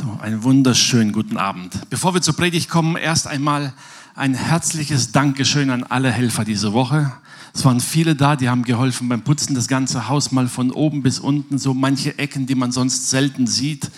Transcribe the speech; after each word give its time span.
So, 0.00 0.16
einen 0.22 0.44
wunderschönen 0.44 1.10
guten 1.10 1.36
Abend. 1.38 1.90
Bevor 1.90 2.14
wir 2.14 2.22
zur 2.22 2.36
Predigt 2.36 2.70
kommen, 2.70 2.94
erst 2.94 3.26
einmal 3.26 3.72
ein 4.14 4.32
herzliches 4.32 5.10
Dankeschön 5.10 5.70
an 5.70 5.82
alle 5.82 6.12
Helfer 6.12 6.44
diese 6.44 6.72
Woche. 6.72 7.12
Es 7.52 7.64
waren 7.64 7.80
viele 7.80 8.14
da, 8.14 8.36
die 8.36 8.48
haben 8.48 8.62
geholfen 8.62 9.08
beim 9.08 9.22
Putzen, 9.22 9.56
das 9.56 9.66
ganze 9.66 10.08
Haus 10.08 10.30
mal 10.30 10.46
von 10.46 10.70
oben 10.70 11.02
bis 11.02 11.18
unten, 11.18 11.58
so 11.58 11.74
manche 11.74 12.16
Ecken, 12.16 12.46
die 12.46 12.54
man 12.54 12.70
sonst 12.70 13.10
selten 13.10 13.48
sieht, 13.48 13.90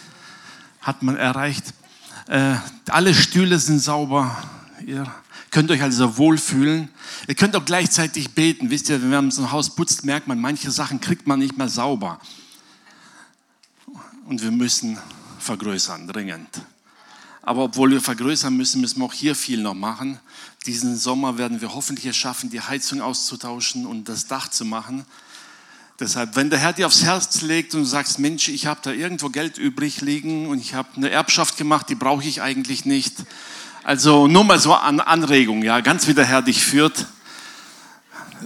hat 0.80 1.02
man 1.02 1.16
erreicht. 1.16 1.74
Äh, 2.28 2.54
alle 2.88 3.12
Stühle 3.12 3.58
sind 3.58 3.80
sauber. 3.80 4.34
Ihr 4.86 5.06
könnt 5.50 5.70
euch 5.70 5.82
also 5.82 6.16
wohlfühlen. 6.16 6.88
Ihr 7.28 7.34
könnt 7.34 7.54
auch 7.56 7.66
gleichzeitig 7.66 8.30
beten. 8.30 8.70
Wisst 8.70 8.88
ihr, 8.88 9.02
wenn 9.02 9.10
man 9.10 9.30
so 9.30 9.42
ein 9.42 9.52
Haus 9.52 9.76
putzt, 9.76 10.02
merkt 10.06 10.28
man, 10.28 10.40
manche 10.40 10.70
Sachen 10.70 11.02
kriegt 11.02 11.26
man 11.26 11.40
nicht 11.40 11.58
mehr 11.58 11.68
sauber. 11.68 12.18
Und 14.24 14.42
wir 14.42 14.50
müssen 14.50 14.96
vergrößern, 15.40 16.06
dringend. 16.06 16.48
Aber 17.42 17.64
obwohl 17.64 17.90
wir 17.90 18.00
vergrößern 18.00 18.54
müssen, 18.56 18.80
müssen 18.80 19.00
wir 19.00 19.06
auch 19.06 19.12
hier 19.12 19.34
viel 19.34 19.62
noch 19.62 19.74
machen. 19.74 20.20
Diesen 20.66 20.96
Sommer 20.96 21.38
werden 21.38 21.60
wir 21.60 21.74
hoffentlich 21.74 22.06
es 22.06 22.16
schaffen, 22.16 22.50
die 22.50 22.60
Heizung 22.60 23.00
auszutauschen 23.00 23.86
und 23.86 24.08
das 24.08 24.26
Dach 24.26 24.48
zu 24.48 24.64
machen. 24.64 25.06
Deshalb, 25.98 26.36
wenn 26.36 26.48
der 26.48 26.58
Herr 26.58 26.72
dir 26.72 26.86
aufs 26.86 27.02
Herz 27.02 27.42
legt 27.42 27.74
und 27.74 27.80
du 27.80 27.86
sagst, 27.86 28.18
Mensch, 28.18 28.48
ich 28.48 28.66
habe 28.66 28.80
da 28.82 28.90
irgendwo 28.90 29.28
Geld 29.28 29.58
übrig 29.58 30.00
liegen 30.00 30.46
und 30.46 30.58
ich 30.58 30.74
habe 30.74 30.88
eine 30.96 31.10
Erbschaft 31.10 31.56
gemacht, 31.56 31.88
die 31.88 31.94
brauche 31.94 32.24
ich 32.24 32.40
eigentlich 32.40 32.84
nicht. 32.84 33.16
Also 33.84 34.26
nur 34.26 34.44
mal 34.44 34.58
so 34.58 34.74
an 34.74 35.00
Anregung, 35.00 35.62
ja, 35.62 35.80
ganz 35.80 36.06
wie 36.06 36.14
der 36.14 36.24
Herr 36.24 36.42
dich 36.42 36.64
führt. 36.64 37.06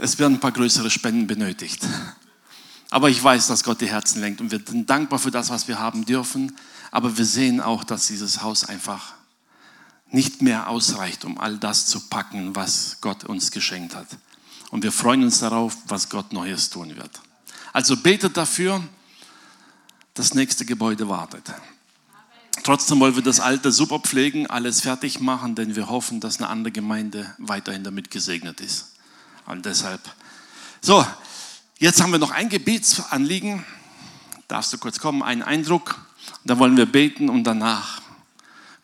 Es 0.01 0.19
werden 0.19 0.35
ein 0.35 0.41
paar 0.41 0.53
größere 0.53 0.91
Spenden 0.91 1.27
benötigt. 1.27 1.87
Aber 2.91 3.09
ich 3.09 3.23
weiß, 3.23 3.49
dass 3.49 3.65
Gott 3.65 3.81
die 3.81 3.89
Herzen 3.89 4.21
lenkt 4.21 4.41
und 4.41 4.51
wir 4.51 4.61
sind 4.65 4.89
dankbar 4.89 5.19
für 5.19 5.31
das, 5.31 5.51
was 5.51 5.69
wir 5.69 5.79
haben 5.79 6.05
dürfen. 6.05 6.57
Aber 6.95 7.19
wir 7.19 7.25
sehen 7.25 7.61
auch, 7.61 7.83
dass 7.83 8.07
dieses 8.07 8.41
Haus 8.43 8.63
einfach 8.63 9.15
nicht 10.13 10.43
mehr 10.43 10.69
ausreicht, 10.69 11.25
um 11.25 11.41
all 11.41 11.59
das 11.59 11.87
zu 11.87 11.99
packen, 12.09 12.55
was 12.55 12.99
Gott 13.01 13.25
uns 13.25 13.51
geschenkt 13.51 13.97
hat. 13.97 14.07
Und 14.71 14.85
wir 14.85 14.93
freuen 14.93 15.25
uns 15.25 15.41
darauf, 15.41 15.77
was 15.89 16.09
Gott 16.09 16.33
Neues 16.33 16.71
tun 16.71 16.95
wird. 16.95 17.11
Also 17.73 17.97
betet 17.97 18.37
dafür, 18.37 18.81
das 20.15 20.35
nächste 20.35 20.65
Gebäude 20.65 21.09
wartet. 21.09 21.53
Trotzdem 22.63 23.01
wollen 23.01 23.17
wir 23.17 23.25
das 23.25 23.41
alte 23.41 23.73
super 23.73 23.99
pflegen, 23.99 24.47
alles 24.47 24.83
fertig 24.83 25.19
machen, 25.19 25.57
denn 25.57 25.75
wir 25.75 25.89
hoffen, 25.89 26.21
dass 26.21 26.37
eine 26.37 26.49
andere 26.49 26.71
Gemeinde 26.71 27.35
weiterhin 27.39 27.83
damit 27.83 28.13
gesegnet 28.13 28.61
ist. 28.61 28.93
Und 29.47 29.67
deshalb, 29.67 30.01
so, 30.81 31.05
jetzt 31.81 32.01
haben 32.01 32.13
wir 32.13 32.21
noch 32.21 32.31
ein 32.31 32.49
Gebetsanliegen. 32.49 33.65
Darfst 34.47 34.73
du 34.73 34.79
kurz 34.79 35.01
kommen, 35.01 35.25
einen 35.25 35.43
Eindruck? 35.43 35.99
Da 36.45 36.59
wollen 36.59 36.77
wir 36.77 36.87
beten 36.87 37.29
und 37.29 37.45
danach 37.45 38.03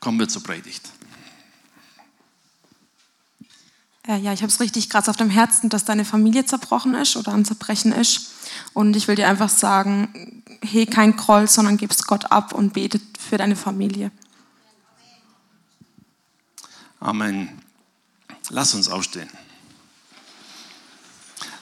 kommen 0.00 0.18
wir 0.18 0.28
zur 0.28 0.42
Predigt. 0.42 0.88
Äh, 4.06 4.18
ja, 4.18 4.32
ich 4.32 4.42
habe 4.42 4.50
es 4.50 4.60
richtig 4.60 4.88
krass 4.88 5.08
auf 5.08 5.16
dem 5.16 5.30
Herzen, 5.30 5.68
dass 5.68 5.84
deine 5.84 6.04
Familie 6.04 6.44
zerbrochen 6.44 6.94
ist 6.94 7.16
oder 7.16 7.32
am 7.32 7.44
Zerbrechen 7.44 7.92
ist. 7.92 8.30
Und 8.72 8.96
ich 8.96 9.08
will 9.08 9.14
dir 9.14 9.28
einfach 9.28 9.48
sagen, 9.50 10.42
he 10.62 10.86
kein 10.86 11.16
Groll, 11.16 11.48
sondern 11.48 11.76
gib 11.76 11.90
es 11.90 12.04
Gott 12.04 12.32
ab 12.32 12.52
und 12.52 12.72
bete 12.72 13.00
für 13.18 13.38
deine 13.38 13.56
Familie. 13.56 14.10
Amen. 16.98 17.48
Lass 18.48 18.74
uns 18.74 18.88
aufstehen. 18.88 19.28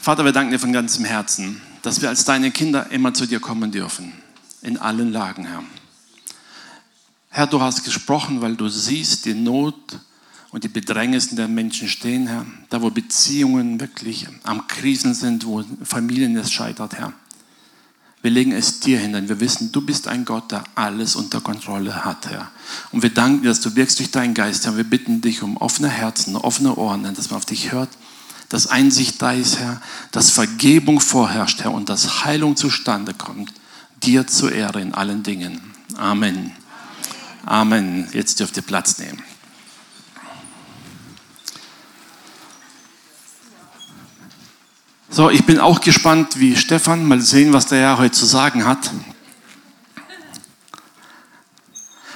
Vater, 0.00 0.24
wir 0.24 0.32
danken 0.32 0.52
dir 0.52 0.58
von 0.58 0.72
ganzem 0.72 1.04
Herzen, 1.04 1.60
dass 1.82 2.00
wir 2.00 2.08
als 2.08 2.24
deine 2.24 2.50
Kinder 2.50 2.90
immer 2.90 3.12
zu 3.12 3.26
dir 3.26 3.40
kommen 3.40 3.70
dürfen. 3.70 4.12
In 4.62 4.76
allen 4.78 5.12
Lagen, 5.12 5.46
Herr. 5.46 5.62
Herr, 7.30 7.46
du 7.46 7.60
hast 7.60 7.84
gesprochen, 7.84 8.40
weil 8.40 8.56
du 8.56 8.68
siehst 8.68 9.24
die 9.24 9.34
Not 9.34 10.00
und 10.50 10.64
die 10.64 10.68
Bedrängnissen 10.68 11.36
der 11.36 11.48
Menschen 11.48 11.88
stehen, 11.88 12.26
Herr. 12.26 12.46
Da, 12.70 12.82
wo 12.82 12.90
Beziehungen 12.90 13.80
wirklich 13.80 14.26
am 14.44 14.66
Krisen 14.66 15.14
sind, 15.14 15.46
wo 15.46 15.62
Familien 15.84 16.36
es 16.36 16.50
scheitert, 16.50 16.94
Herr. 16.94 17.12
Wir 18.20 18.32
legen 18.32 18.50
es 18.50 18.80
dir 18.80 18.98
hin, 18.98 19.12
denn 19.12 19.28
wir 19.28 19.38
wissen, 19.38 19.70
du 19.70 19.80
bist 19.80 20.08
ein 20.08 20.24
Gott, 20.24 20.50
der 20.50 20.64
alles 20.74 21.14
unter 21.14 21.40
Kontrolle 21.40 22.04
hat, 22.04 22.28
Herr. 22.28 22.50
Und 22.90 23.02
wir 23.02 23.10
danken 23.10 23.42
dir, 23.42 23.48
dass 23.50 23.60
du 23.60 23.76
wirkst 23.76 24.00
durch 24.00 24.10
deinen 24.10 24.34
Geist, 24.34 24.66
Herr. 24.66 24.76
Wir 24.76 24.84
bitten 24.84 25.20
dich 25.20 25.42
um 25.42 25.56
offene 25.58 25.88
Herzen, 25.88 26.34
offene 26.34 26.74
Ohren, 26.74 27.04
dass 27.14 27.30
man 27.30 27.36
auf 27.36 27.46
dich 27.46 27.70
hört, 27.70 27.90
dass 28.48 28.66
Einsicht 28.66 29.22
da 29.22 29.32
ist, 29.32 29.58
Herr, 29.58 29.80
dass 30.10 30.30
Vergebung 30.30 31.00
vorherrscht, 31.00 31.60
Herr, 31.62 31.72
und 31.72 31.88
dass 31.88 32.24
Heilung 32.24 32.56
zustande 32.56 33.14
kommt. 33.14 33.52
Dir 34.02 34.26
zur 34.26 34.52
Ehre 34.52 34.80
in 34.80 34.94
allen 34.94 35.22
Dingen. 35.22 35.60
Amen. 35.96 36.52
Amen. 37.44 38.08
Jetzt 38.12 38.40
dürft 38.40 38.56
ihr 38.56 38.62
Platz 38.62 38.98
nehmen. 38.98 39.22
So, 45.10 45.30
ich 45.30 45.44
bin 45.44 45.58
auch 45.58 45.80
gespannt 45.80 46.38
wie 46.38 46.54
Stefan. 46.54 47.04
Mal 47.06 47.20
sehen, 47.20 47.52
was 47.52 47.66
der 47.66 47.80
Herr 47.80 47.98
heute 47.98 48.12
zu 48.12 48.26
sagen 48.26 48.64
hat. 48.64 48.90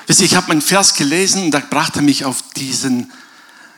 Wisst 0.07 0.21
ihr, 0.21 0.27
ich 0.27 0.37
habe 0.37 0.53
einen 0.53 0.61
Vers 0.61 0.95
gelesen 0.95 1.45
und 1.45 1.51
da 1.53 1.59
brachte 1.59 2.03
mich 2.03 2.25
auf 2.25 2.43
diesen 2.55 3.11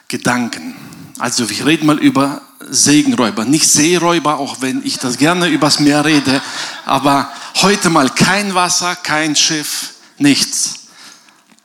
Gedanken. 0.09 0.75
Also 1.19 1.48
wir 1.48 1.64
reden 1.64 1.86
mal 1.86 1.98
über 1.98 2.42
Segenräuber, 2.60 3.44
nicht 3.44 3.69
Seeräuber, 3.70 4.38
auch 4.38 4.60
wenn 4.60 4.84
ich 4.84 4.98
das 4.98 5.16
gerne 5.16 5.48
übers 5.48 5.78
Meer 5.78 6.04
rede, 6.04 6.42
aber 6.84 7.32
heute 7.62 7.91
mal 7.91 8.10
kein 8.10 8.54
Wasser, 8.54 8.97
kein 8.97 9.36
Schiff, 9.36 9.94
nichts. 10.19 10.86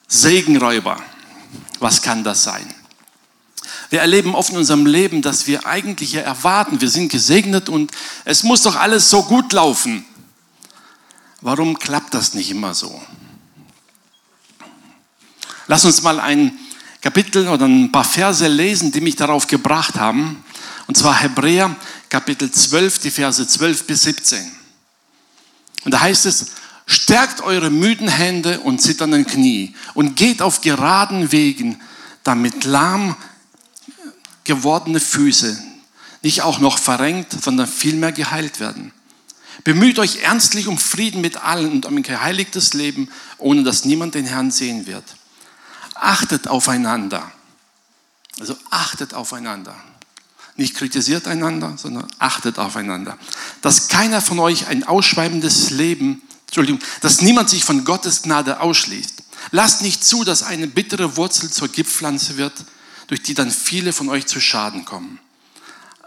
Segenräuber, 0.08 0.98
was 1.80 2.02
kann 2.02 2.24
das 2.24 2.44
sein? 2.44 2.74
Wir 3.90 4.02
erleben 4.02 4.36
oft 4.36 4.52
in 4.52 4.58
unserem 4.58 4.86
Leben, 4.86 5.24
dass 5.24 5.48
wir 5.48 5.66
eigentlich 5.66 6.14
ja 6.14 6.22
erwarten, 6.22 6.80
wir 6.82 6.90
sind 6.90 7.12
gesegnet 7.12 7.70
und 7.70 7.92
es 8.26 8.44
muss 8.44 8.62
doch 8.62 8.76
alles 8.76 9.10
so 9.10 9.24
gut 9.24 9.52
laufen. 9.54 10.06
Warum 11.42 11.80
klappt 11.80 12.14
das 12.14 12.36
nicht 12.36 12.52
immer 12.52 12.76
so? 12.76 13.02
Lass 15.68 15.86
uns 15.86 16.04
mal 16.04 16.20
ein 16.20 16.58
Kapitel 17.02 17.48
oder 17.48 17.66
ein 17.66 17.92
paar 17.92 18.04
Verse 18.04 18.48
lesen, 18.48 18.92
die 18.92 19.02
mich 19.02 19.16
darauf 19.16 19.48
gebracht 19.48 19.96
haben. 19.96 20.44
Und 20.88 20.96
zwar 20.96 21.20
Hebräer 21.20 21.76
Kapitel 22.10 22.52
12, 22.52 23.00
die 23.00 23.12
Verse 23.12 23.48
12 23.48 23.86
bis 23.86 24.02
17. 24.02 24.52
Und 25.86 25.94
da 25.94 26.02
heißt 26.02 26.26
es, 26.26 26.48
stärkt 26.86 27.42
eure 27.42 27.70
müden 27.70 28.08
Hände 28.08 28.60
und 28.60 28.82
zitternden 28.82 29.26
Knie 29.26 29.76
und 29.94 30.16
geht 30.16 30.42
auf 30.42 30.62
geraden 30.62 31.32
Wegen, 31.32 31.80
damit 32.24 32.66
lahm 32.66 33.16
gewordene 34.44 35.00
Füße 35.00 35.64
nicht 36.22 36.42
auch 36.42 36.60
noch 36.60 36.78
verrenkt, 36.78 37.36
sondern 37.44 37.68
vielmehr 37.68 38.12
geheilt 38.12 38.60
werden. 38.60 38.92
Bemüht 39.64 40.00
euch 40.00 40.24
ernstlich 40.24 40.68
um 40.68 40.78
Frieden 40.78 41.22
mit 41.22 41.38
allen 41.38 41.72
und 41.72 41.86
um 41.86 41.98
ein 41.98 42.04
geheiligtes 42.04 42.74
Leben, 42.74 43.10
ohne 43.38 43.64
dass 43.64 43.86
niemand 43.86 44.16
den 44.16 44.26
Herrn 44.26 44.52
sehen 44.52 44.88
wird. 44.88 45.04
Achtet 46.00 46.48
aufeinander. 46.48 47.32
Also 48.40 48.56
achtet 48.70 49.14
aufeinander. 49.14 49.76
Nicht 50.56 50.76
kritisiert 50.76 51.28
einander, 51.28 51.78
sondern 51.78 52.08
achtet 52.20 52.60
aufeinander. 52.60 53.18
Dass 53.62 53.88
keiner 53.88 54.22
von 54.22 54.40
euch 54.40 54.68
ein 54.68 54.84
ausschweibendes 54.84 55.70
Leben, 55.70 56.22
Entschuldigung, 56.48 56.82
dass 57.02 57.22
niemand 57.22 57.50
sich 57.50 57.64
von 57.64 57.86
Gottes 57.86 58.24
Gnade 58.24 58.60
ausschließt. 58.60 59.24
Lasst 59.52 59.82
nicht 59.82 60.04
zu, 60.04 60.24
dass 60.24 60.44
eine 60.44 60.68
bittere 60.68 61.16
Wurzel 61.16 61.50
zur 61.50 61.68
Gipfpflanze 61.70 62.38
wird, 62.38 62.54
durch 63.08 63.24
die 63.24 63.34
dann 63.34 63.52
viele 63.52 63.94
von 63.94 64.10
euch 64.10 64.26
zu 64.26 64.40
Schaden 64.40 64.86
kommen. 64.86 65.20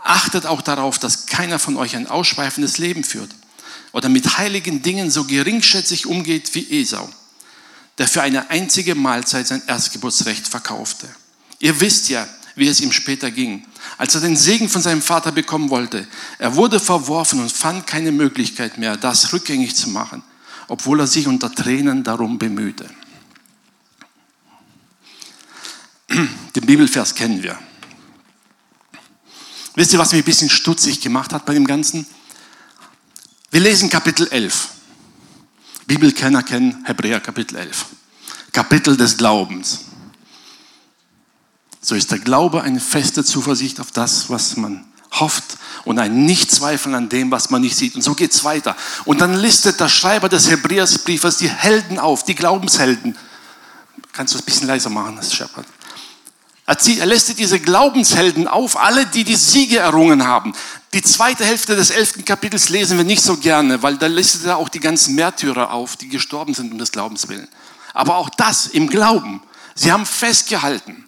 Achtet 0.02 0.46
auch 0.46 0.62
darauf, 0.62 0.98
dass 0.98 1.26
keiner 1.26 1.58
von 1.58 1.76
euch 1.76 1.96
ein 1.96 2.06
ausschweifendes 2.06 2.78
Leben 2.78 3.04
führt 3.04 3.30
oder 3.92 4.08
mit 4.08 4.38
heiligen 4.38 4.82
Dingen 4.82 5.10
so 5.10 5.24
geringschätzig 5.24 6.06
umgeht 6.06 6.54
wie 6.54 6.80
Esau, 6.80 7.08
der 7.98 8.08
für 8.08 8.22
eine 8.22 8.50
einzige 8.50 8.94
Mahlzeit 8.94 9.46
sein 9.46 9.62
Erstgeburtsrecht 9.66 10.48
verkaufte. 10.48 11.08
Ihr 11.58 11.80
wisst 11.80 12.08
ja, 12.08 12.26
wie 12.54 12.68
es 12.68 12.80
ihm 12.80 12.92
später 12.92 13.30
ging, 13.30 13.64
als 13.98 14.14
er 14.14 14.20
den 14.20 14.36
Segen 14.36 14.68
von 14.68 14.82
seinem 14.82 15.02
Vater 15.02 15.32
bekommen 15.32 15.70
wollte. 15.70 16.06
Er 16.38 16.56
wurde 16.56 16.80
verworfen 16.80 17.40
und 17.40 17.52
fand 17.52 17.86
keine 17.86 18.12
Möglichkeit 18.12 18.78
mehr, 18.78 18.96
das 18.96 19.32
rückgängig 19.32 19.76
zu 19.76 19.90
machen, 19.90 20.22
obwohl 20.68 21.00
er 21.00 21.06
sich 21.06 21.26
unter 21.26 21.52
Tränen 21.52 22.04
darum 22.04 22.38
bemühte. 22.38 22.88
Den 26.08 26.66
Bibelvers 26.66 27.14
kennen 27.14 27.42
wir. 27.42 27.58
Wisst 29.74 29.92
ihr, 29.94 29.98
was 29.98 30.12
mich 30.12 30.22
ein 30.22 30.26
bisschen 30.26 30.50
stutzig 30.50 31.00
gemacht 31.00 31.32
hat 31.32 31.46
bei 31.46 31.54
dem 31.54 31.66
Ganzen? 31.66 32.06
Wir 33.50 33.60
lesen 33.60 33.88
Kapitel 33.88 34.28
11. 34.28 34.68
Bibelkenner 35.86 36.42
kennen 36.42 36.84
Hebräer 36.84 37.20
Kapitel 37.20 37.56
11. 37.56 37.86
Kapitel 38.52 38.96
des 38.96 39.16
Glaubens. 39.16 39.86
So 41.80 41.94
ist 41.94 42.10
der 42.10 42.18
Glaube 42.18 42.62
eine 42.62 42.80
feste 42.80 43.24
Zuversicht 43.24 43.80
auf 43.80 43.90
das, 43.90 44.30
was 44.30 44.56
man 44.56 44.84
hofft 45.12 45.58
und 45.84 45.98
ein 45.98 46.24
Nichtzweifeln 46.24 46.94
an 46.94 47.08
dem, 47.08 47.30
was 47.30 47.50
man 47.50 47.60
nicht 47.60 47.76
sieht. 47.76 47.96
Und 47.96 48.02
so 48.02 48.14
geht 48.14 48.32
es 48.32 48.44
weiter. 48.44 48.76
Und 49.04 49.20
dann 49.20 49.34
listet 49.34 49.80
der 49.80 49.88
Schreiber 49.88 50.28
des 50.28 50.48
Hebräersbriefes 50.50 51.38
die 51.38 51.50
Helden 51.50 51.98
auf, 51.98 52.24
die 52.24 52.34
Glaubenshelden 52.34 53.16
Kannst 54.12 54.34
du 54.34 54.38
es 54.38 54.42
ein 54.42 54.46
bisschen 54.46 54.66
leiser 54.66 54.90
machen, 54.90 55.16
das 55.16 55.34
scheppert. 55.34 55.66
Er 56.64 57.06
listet 57.06 57.38
diese 57.38 57.58
Glaubenshelden 57.58 58.46
auf, 58.46 58.76
alle, 58.76 59.06
die 59.06 59.24
die 59.24 59.36
Siege 59.36 59.78
errungen 59.78 60.26
haben. 60.26 60.54
Die 60.94 61.02
zweite 61.02 61.44
Hälfte 61.44 61.74
des 61.74 61.90
elften 61.90 62.24
Kapitels 62.24 62.68
lesen 62.68 62.98
wir 62.98 63.04
nicht 63.04 63.22
so 63.22 63.36
gerne, 63.36 63.82
weil 63.82 63.96
da 63.96 64.06
listet 64.06 64.44
er 64.44 64.58
auch 64.58 64.68
die 64.68 64.78
ganzen 64.78 65.14
Märtyrer 65.14 65.72
auf, 65.72 65.96
die 65.96 66.08
gestorben 66.08 66.54
sind 66.54 66.72
um 66.72 66.78
des 66.78 66.92
Glaubens 66.92 67.28
willen. 67.28 67.48
Aber 67.94 68.16
auch 68.16 68.30
das 68.30 68.68
im 68.68 68.88
Glauben. 68.88 69.42
Sie 69.74 69.90
haben 69.90 70.06
festgehalten. 70.06 71.04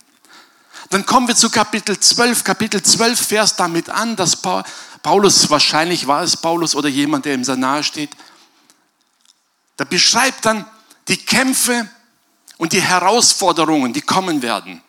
Dann 0.91 1.07
kommen 1.07 1.29
wir 1.29 1.37
zu 1.37 1.51
Kapitel 1.51 1.99
12. 1.99 2.45
Kapitel 2.45 2.83
12 2.83 3.21
fährst 3.21 3.61
damit 3.61 3.91
an, 3.91 4.17
dass 4.17 4.37
Paulus, 5.03 5.51
wahrscheinlich 5.51 6.07
war 6.07 6.23
es 6.23 6.37
Paulus 6.37 6.75
oder 6.75 6.89
jemand, 6.89 7.25
der 7.27 7.35
ihm 7.35 7.45
sehr 7.45 7.57
nahe 7.57 7.85
steht, 7.85 8.11
da 9.77 9.85
beschreibt 9.85 10.45
dann 10.45 10.67
die 11.09 11.17
Kämpfe 11.17 11.89
und 12.59 12.73
die 12.73 12.83
Herausforderungen, 12.83 13.93
die 13.93 14.03
kommen 14.03 14.43
werden. 14.43 14.81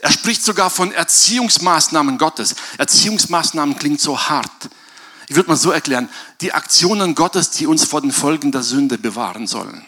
Er 0.00 0.10
spricht 0.10 0.42
sogar 0.42 0.70
von 0.70 0.92
Erziehungsmaßnahmen 0.92 2.18
Gottes. 2.18 2.56
Erziehungsmaßnahmen 2.78 3.76
klingt 3.76 4.00
so 4.00 4.18
hart. 4.18 4.70
Ich 5.28 5.36
würde 5.36 5.50
mal 5.50 5.56
so 5.56 5.70
erklären, 5.70 6.08
die 6.40 6.52
Aktionen 6.52 7.14
Gottes, 7.14 7.50
die 7.50 7.66
uns 7.66 7.84
vor 7.84 8.00
den 8.00 8.10
Folgen 8.10 8.50
der 8.50 8.62
Sünde 8.62 8.98
bewahren 8.98 9.46
sollen. 9.46 9.84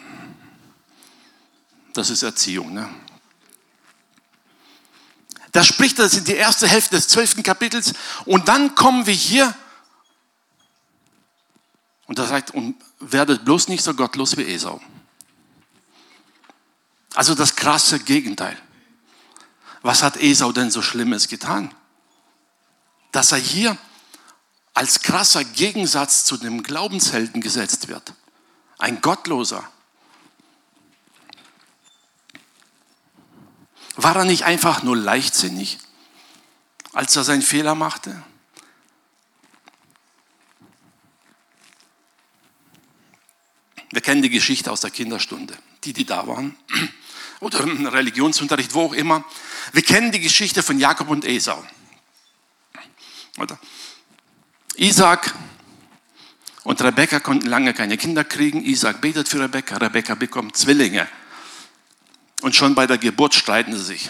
Das 1.93 2.09
ist 2.09 2.23
Erziehung. 2.23 2.73
Ne? 2.73 2.89
Da 5.51 5.63
spricht 5.63 5.99
er 5.99 6.11
in 6.13 6.23
die 6.23 6.35
erste 6.35 6.67
Hälfte 6.67 6.95
des 6.95 7.07
zwölften 7.07 7.43
Kapitels 7.43 7.93
und 8.25 8.47
dann 8.47 8.75
kommen 8.75 9.05
wir 9.05 9.13
hier 9.13 9.53
und 12.05 12.19
er 12.19 12.27
sagt, 12.27 12.51
und 12.51 12.75
werdet 12.99 13.43
bloß 13.43 13.67
nicht 13.67 13.83
so 13.83 13.93
gottlos 13.93 14.37
wie 14.37 14.43
Esau. 14.43 14.79
Also 17.15 17.35
das 17.35 17.55
krasse 17.55 17.99
Gegenteil. 17.99 18.57
Was 19.83 20.01
hat 20.01 20.17
Esau 20.17 20.51
denn 20.51 20.71
so 20.71 20.81
Schlimmes 20.81 21.27
getan? 21.27 21.73
Dass 23.11 23.31
er 23.31 23.37
hier 23.37 23.77
als 24.73 25.01
krasser 25.01 25.43
Gegensatz 25.43 26.25
zu 26.25 26.37
dem 26.37 26.63
Glaubenshelden 26.63 27.41
gesetzt 27.41 27.89
wird. 27.89 28.13
Ein 28.79 29.01
Gottloser. 29.01 29.69
War 33.95 34.15
er 34.15 34.25
nicht 34.25 34.45
einfach 34.45 34.81
nur 34.81 34.97
leichtsinnig, 34.97 35.77
als 36.93 37.15
er 37.15 37.23
seinen 37.23 37.43
Fehler 37.43 37.75
machte? 37.75 38.23
Wir 43.91 44.01
kennen 44.01 44.23
die 44.23 44.31
Geschichte 44.31 44.71
aus 44.71 44.81
der 44.81 44.89
Kinderstunde, 44.89 45.55
die, 45.83 45.93
die 45.93 46.05
da 46.05 46.25
waren, 46.25 46.57
oder 47.43 47.61
im 47.61 47.85
Religionsunterricht, 47.85 48.73
wo 48.73 48.83
auch 48.83 48.93
immer. 48.93 49.23
Wir 49.73 49.81
kennen 49.81 50.11
die 50.11 50.21
Geschichte 50.21 50.63
von 50.63 50.79
Jakob 50.79 51.09
und 51.09 51.25
Esau. 51.25 51.63
Oder? 53.37 53.59
Isaac 54.75 55.33
und 56.63 56.81
Rebekka 56.81 57.19
konnten 57.19 57.47
lange 57.47 57.73
keine 57.73 57.97
Kinder 57.97 58.23
kriegen. 58.23 58.63
Isaac 58.63 59.01
betet 59.01 59.27
für 59.27 59.41
Rebekka, 59.41 59.77
Rebekka 59.77 60.15
bekommt 60.15 60.55
Zwillinge. 60.55 61.07
Und 62.41 62.55
schon 62.55 62.75
bei 62.75 62.87
der 62.87 62.97
Geburt 62.97 63.33
streiten 63.33 63.75
sie 63.77 63.83
sich. 63.83 64.09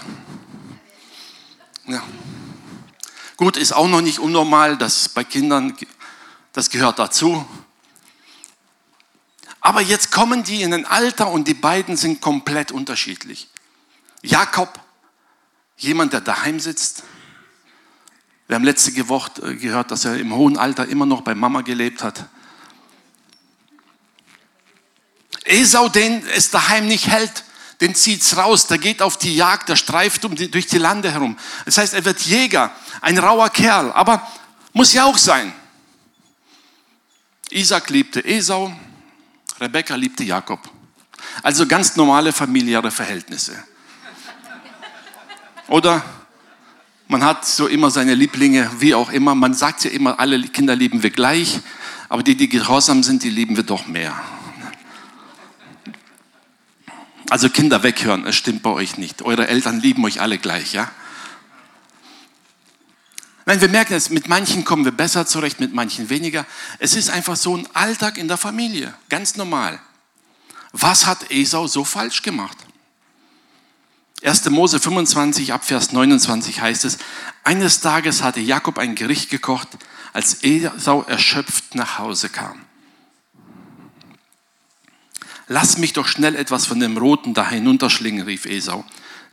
Ja. 1.88 2.04
Gut, 3.36 3.58
ist 3.58 3.74
auch 3.74 3.88
noch 3.88 4.02
nicht 4.02 4.20
unnormal, 4.20 4.78
dass 4.78 5.10
bei 5.10 5.24
Kindern, 5.24 5.76
das 6.54 6.70
gehört 6.70 7.00
dazu. 7.00 7.48
Aber 9.66 9.80
jetzt 9.80 10.12
kommen 10.12 10.44
die 10.44 10.62
in 10.62 10.74
ein 10.74 10.86
Alter 10.86 11.32
und 11.32 11.48
die 11.48 11.54
beiden 11.54 11.96
sind 11.96 12.20
komplett 12.20 12.74
unterschiedlich. 12.74 13.48
Jakob, 14.22 14.78
jemand, 15.78 16.12
der 16.12 16.20
daheim 16.20 16.60
sitzt. 16.60 17.04
Wir 18.48 18.58
haben 18.58 18.66
letzte 18.66 19.08
Woche 19.08 19.42
äh, 19.42 19.56
gehört, 19.56 19.90
dass 19.90 20.04
er 20.04 20.18
im 20.18 20.36
hohen 20.36 20.58
Alter 20.58 20.86
immer 20.90 21.06
noch 21.06 21.22
bei 21.22 21.34
Mama 21.34 21.62
gelebt 21.62 22.04
hat. 22.04 22.26
Esau, 25.46 25.88
den 25.88 26.28
es 26.28 26.52
daheim 26.52 26.86
nicht 26.86 27.08
hält, 27.08 27.46
den 27.80 27.96
zieht's 27.96 28.36
raus, 28.36 28.68
der 28.68 28.80
geht 28.80 29.02
auf 29.02 29.18
die 29.18 29.34
Jagd, 29.34 29.70
der 29.70 29.78
streift 29.78 30.26
um 30.26 30.36
die, 30.36 30.52
durch 30.52 30.68
die 30.68 30.78
Lande 30.78 31.10
herum. 31.10 31.38
Das 31.64 31.78
heißt, 31.78 31.94
er 31.94 32.04
wird 32.04 32.20
Jäger, 32.22 32.76
ein 33.00 33.18
rauer 33.18 33.50
Kerl, 33.50 33.94
aber 33.94 34.30
muss 34.74 34.92
ja 34.92 35.06
auch 35.06 35.18
sein. 35.18 35.54
Isaac 37.50 37.90
liebte 37.90 38.26
Esau, 38.26 38.74
Rebekka 39.60 39.96
liebte 39.96 40.24
Jakob. 40.24 40.60
Also 41.42 41.68
ganz 41.68 41.96
normale 41.96 42.34
familiäre 42.34 42.92
Verhältnisse. 42.92 43.64
Oder 45.68 46.04
man 47.08 47.24
hat 47.24 47.46
so 47.46 47.68
immer 47.68 47.92
seine 47.92 48.16
Lieblinge, 48.16 48.70
wie 48.80 48.96
auch 48.96 49.12
immer. 49.12 49.36
Man 49.36 49.54
sagt 49.54 49.84
ja 49.84 49.92
immer, 49.92 50.20
alle 50.20 50.42
Kinder 50.42 50.76
lieben 50.76 51.04
wir 51.04 51.12
gleich, 51.12 51.60
aber 52.10 52.24
die, 52.24 52.36
die 52.36 52.50
gehorsam 52.50 53.04
sind, 53.04 53.24
die 53.24 53.30
lieben 53.30 53.56
wir 53.56 53.64
doch 53.64 53.88
mehr. 53.88 54.20
Also 57.30 57.50
Kinder 57.50 57.84
weghören, 57.84 58.28
es 58.28 58.36
stimmt 58.36 58.62
bei 58.64 58.70
euch 58.70 58.98
nicht. 58.98 59.22
Eure 59.24 59.48
Eltern 59.48 59.80
lieben 59.80 60.04
euch 60.06 60.22
alle 60.22 60.38
gleich, 60.38 60.74
ja? 60.74 60.92
Nein, 63.46 63.60
wir 63.60 63.70
merken 63.70 63.94
es, 63.94 64.10
mit 64.10 64.30
manchen 64.30 64.64
kommen 64.64 64.86
wir 64.86 64.92
besser 64.92 65.26
zurecht, 65.26 65.60
mit 65.60 65.74
manchen 65.74 66.10
weniger. 66.10 66.46
Es 66.80 66.96
ist 66.96 67.10
einfach 67.10 67.36
so 67.36 67.58
ein 67.58 67.68
Alltag 67.74 68.18
in 68.18 68.28
der 68.28 68.38
Familie, 68.38 68.94
ganz 69.10 69.36
normal. 69.36 69.80
Was 70.72 71.06
hat 71.06 71.30
Esau 71.30 71.68
so 71.68 71.84
falsch 71.84 72.22
gemacht? 72.22 72.58
1. 74.24 74.50
Mose 74.50 74.80
25 74.80 75.52
ab 75.52 75.66
Vers 75.66 75.92
29 75.92 76.62
heißt 76.62 76.86
es, 76.86 76.98
eines 77.44 77.82
Tages 77.82 78.24
hatte 78.24 78.40
Jakob 78.40 78.78
ein 78.78 78.96
Gericht 78.96 79.30
gekocht, 79.30 79.68
als 80.14 80.44
Esau 80.44 81.04
erschöpft 81.04 81.76
nach 81.76 82.00
Hause 82.00 82.30
kam. 82.30 82.62
Lass 85.48 85.78
mich 85.78 85.92
doch 85.92 86.08
schnell 86.08 86.36
etwas 86.36 86.66
von 86.66 86.80
dem 86.80 86.98
Roten 86.98 87.34
da 87.34 87.50
hinunterschlingen, 87.50 88.26
rief 88.26 88.46
Esau. 88.46 88.86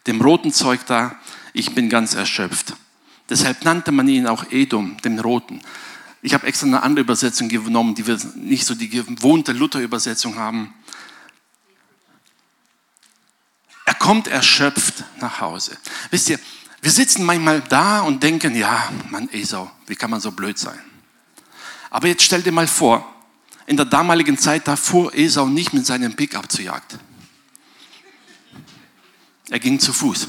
Dem 0.09 0.21
roten 0.21 0.53
Zeug 0.53 0.81
da, 0.87 1.17
ich 1.53 1.75
bin 1.75 1.89
ganz 1.89 2.15
erschöpft. 2.15 2.75
Deshalb 3.31 3.65
nannte 3.65 3.93
man 3.93 4.09
ihn 4.09 4.27
auch 4.27 4.51
Edom, 4.51 4.97
den 5.03 5.21
Roten. 5.21 5.61
Ich 6.21 6.35
habe 6.35 6.47
extra 6.47 6.67
eine 6.67 6.83
andere 6.83 7.05
Übersetzung 7.05 7.49
genommen, 7.49 7.95
die 7.95 8.07
wir 8.07 8.19
nicht 8.35 8.67
so 8.67 8.75
die 8.75 8.89
gewohnte 8.89 9.53
Luther-Übersetzung 9.53 10.37
haben. 10.37 10.75
Er 13.87 13.95
kommt 13.95 14.27
erschöpft 14.29 15.05
nach 15.21 15.41
Hause. 15.41 15.79
Wisst 16.11 16.29
ihr, 16.29 16.39
wir 16.83 16.91
sitzen 16.91 17.25
manchmal 17.25 17.61
da 17.61 18.01
und 18.01 18.23
denken, 18.23 18.55
ja, 18.57 18.91
Mann, 19.11 19.29
Esau, 19.33 19.71
wie 19.87 19.97
kann 19.97 20.11
man 20.11 20.21
so 20.21 20.33
blöd 20.33 20.59
sein? 20.59 20.79
Aber 21.91 22.09
jetzt 22.09 22.23
stell 22.23 22.43
dir 22.43 22.53
mal 22.53 22.67
vor, 22.69 23.07
in 23.67 23.77
der 23.77 23.87
damaligen 23.87 24.37
Zeit, 24.37 24.67
da 24.67 24.77
fuhr 24.77 25.15
Esau 25.15 25.47
nicht 25.47 25.73
mit 25.73 25.87
seinem 25.87 26.15
Pickup 26.15 26.51
zur 26.51 26.65
Jagd. 26.65 26.99
Er 29.49 29.59
ging 29.59 29.79
zu 29.79 29.93
Fuß. 29.93 30.29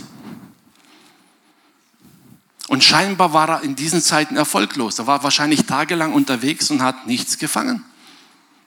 Und 2.71 2.85
scheinbar 2.85 3.33
war 3.33 3.49
er 3.49 3.63
in 3.63 3.75
diesen 3.75 4.01
Zeiten 4.01 4.37
erfolglos. 4.37 4.97
Er 4.97 5.05
war 5.05 5.23
wahrscheinlich 5.23 5.65
tagelang 5.65 6.13
unterwegs 6.13 6.71
und 6.71 6.81
hat 6.81 7.05
nichts 7.05 7.37
gefangen. 7.37 7.83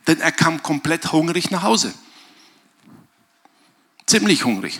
Denn 0.06 0.20
er 0.20 0.30
kam 0.30 0.62
komplett 0.62 1.10
hungrig 1.10 1.50
nach 1.50 1.62
Hause. 1.62 1.94
Ziemlich 4.04 4.44
hungrig. 4.44 4.78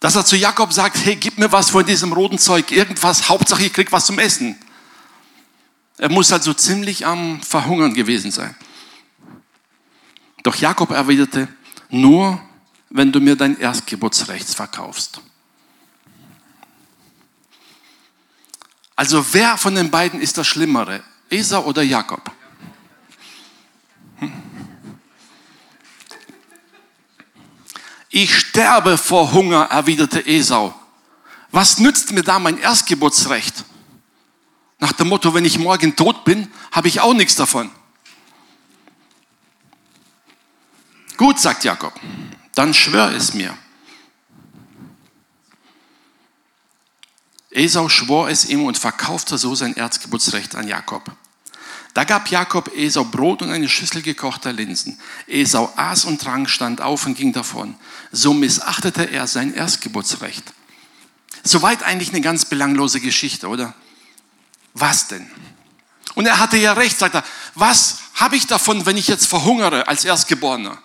Dass 0.00 0.16
er 0.16 0.24
zu 0.24 0.34
Jakob 0.34 0.72
sagt, 0.72 1.04
hey, 1.04 1.16
gib 1.16 1.36
mir 1.36 1.52
was 1.52 1.68
von 1.68 1.84
diesem 1.84 2.14
roten 2.14 2.38
Zeug, 2.38 2.70
irgendwas, 2.70 3.28
Hauptsache 3.28 3.66
ich 3.66 3.72
krieg 3.74 3.92
was 3.92 4.06
zum 4.06 4.18
Essen. 4.18 4.56
Er 5.98 6.10
muss 6.10 6.32
also 6.32 6.54
ziemlich 6.54 7.04
am 7.04 7.42
Verhungern 7.42 7.92
gewesen 7.92 8.30
sein. 8.30 8.56
Doch 10.42 10.56
Jakob 10.56 10.90
erwiderte, 10.90 11.48
nur 11.90 12.40
wenn 12.88 13.12
du 13.12 13.20
mir 13.20 13.36
dein 13.36 13.58
Erstgeburtsrecht 13.58 14.48
verkaufst. 14.48 15.20
Also 18.96 19.24
wer 19.32 19.58
von 19.58 19.74
den 19.74 19.90
beiden 19.90 20.20
ist 20.20 20.38
das 20.38 20.46
Schlimmere? 20.46 21.02
Esau 21.30 21.64
oder 21.64 21.82
Jakob? 21.82 22.30
Ich 28.10 28.38
sterbe 28.38 28.96
vor 28.96 29.32
Hunger, 29.32 29.64
erwiderte 29.70 30.24
Esau. 30.24 30.72
Was 31.50 31.78
nützt 31.78 32.12
mir 32.12 32.22
da 32.22 32.38
mein 32.38 32.58
Erstgeburtsrecht? 32.58 33.64
Nach 34.78 34.92
dem 34.92 35.08
Motto, 35.08 35.34
wenn 35.34 35.44
ich 35.44 35.58
morgen 35.58 35.96
tot 35.96 36.24
bin, 36.24 36.52
habe 36.70 36.86
ich 36.86 37.00
auch 37.00 37.14
nichts 37.14 37.34
davon. 37.34 37.70
Gut, 41.16 41.40
sagt 41.40 41.64
Jakob, 41.64 41.92
dann 42.54 42.74
schwör 42.74 43.12
es 43.12 43.34
mir. 43.34 43.56
Esau 47.54 47.88
schwor 47.88 48.28
es 48.28 48.44
ihm 48.44 48.64
und 48.64 48.76
verkaufte 48.76 49.38
so 49.38 49.54
sein 49.54 49.76
Erzgeburtsrecht 49.76 50.56
an 50.56 50.66
Jakob. 50.66 51.10
Da 51.94 52.02
gab 52.02 52.28
Jakob 52.28 52.76
Esau 52.76 53.04
Brot 53.04 53.40
und 53.42 53.50
eine 53.50 53.68
Schüssel 53.68 54.02
gekochter 54.02 54.52
Linsen. 54.52 54.98
Esau 55.28 55.72
aß 55.76 56.06
und 56.06 56.20
trank, 56.20 56.50
stand 56.50 56.80
auf 56.80 57.06
und 57.06 57.14
ging 57.14 57.32
davon. 57.32 57.76
So 58.10 58.34
missachtete 58.34 59.04
er 59.04 59.28
sein 59.28 59.54
Erstgeburtsrecht. 59.54 60.52
Soweit 61.44 61.84
eigentlich 61.84 62.08
eine 62.08 62.20
ganz 62.20 62.46
belanglose 62.46 63.00
Geschichte, 63.00 63.46
oder? 63.46 63.74
Was 64.72 65.06
denn? 65.06 65.30
Und 66.16 66.26
er 66.26 66.40
hatte 66.40 66.56
ja 66.56 66.72
recht, 66.72 66.98
sagt 66.98 67.14
er. 67.14 67.24
Was 67.54 67.98
habe 68.14 68.34
ich 68.34 68.48
davon, 68.48 68.86
wenn 68.86 68.96
ich 68.96 69.06
jetzt 69.06 69.26
verhungere 69.26 69.86
als 69.86 70.04
Erstgeborener? 70.04 70.78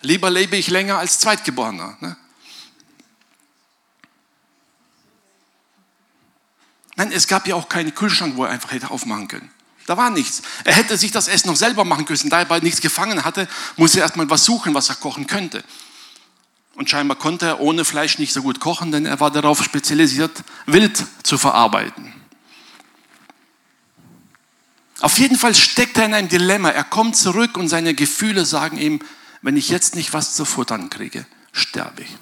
Lieber 0.00 0.30
lebe 0.30 0.56
ich 0.56 0.68
länger 0.68 0.98
als 0.98 1.18
Zweitgeborener. 1.18 1.98
Ne? 2.00 2.16
Nein, 6.96 7.12
es 7.12 7.26
gab 7.26 7.46
ja 7.46 7.54
auch 7.54 7.68
keinen 7.68 7.94
Kühlschrank, 7.94 8.36
wo 8.36 8.44
er 8.44 8.50
einfach 8.50 8.72
hätte 8.72 8.90
aufmachen 8.90 9.28
können. 9.28 9.50
Da 9.86 9.96
war 9.96 10.10
nichts. 10.10 10.42
Er 10.64 10.74
hätte 10.74 10.96
sich 10.96 11.10
das 11.10 11.28
Essen 11.28 11.48
noch 11.48 11.56
selber 11.56 11.84
machen 11.84 12.06
können. 12.06 12.30
Da 12.30 12.38
er 12.38 12.44
bald 12.44 12.62
nichts 12.62 12.80
gefangen 12.80 13.24
hatte, 13.24 13.48
musste 13.76 13.98
er 13.98 14.04
erstmal 14.04 14.30
was 14.30 14.44
suchen, 14.44 14.74
was 14.74 14.88
er 14.88 14.94
kochen 14.94 15.26
könnte. 15.26 15.62
Und 16.74 16.90
scheinbar 16.90 17.18
konnte 17.18 17.46
er 17.46 17.60
ohne 17.60 17.84
Fleisch 17.84 18.18
nicht 18.18 18.32
so 18.32 18.42
gut 18.42 18.60
kochen, 18.60 18.90
denn 18.90 19.06
er 19.06 19.20
war 19.20 19.30
darauf 19.30 19.62
spezialisiert, 19.62 20.42
Wild 20.66 21.04
zu 21.22 21.38
verarbeiten. 21.38 22.12
Auf 25.00 25.18
jeden 25.18 25.36
Fall 25.36 25.54
steckt 25.54 25.98
er 25.98 26.06
in 26.06 26.14
einem 26.14 26.28
Dilemma. 26.28 26.70
Er 26.70 26.84
kommt 26.84 27.16
zurück 27.16 27.56
und 27.56 27.68
seine 27.68 27.94
Gefühle 27.94 28.44
sagen 28.44 28.78
ihm, 28.78 29.00
wenn 29.42 29.56
ich 29.56 29.68
jetzt 29.68 29.94
nicht 29.94 30.12
was 30.14 30.34
zu 30.34 30.44
futtern 30.44 30.88
kriege, 30.88 31.26
sterbe 31.52 32.02
ich. 32.02 32.16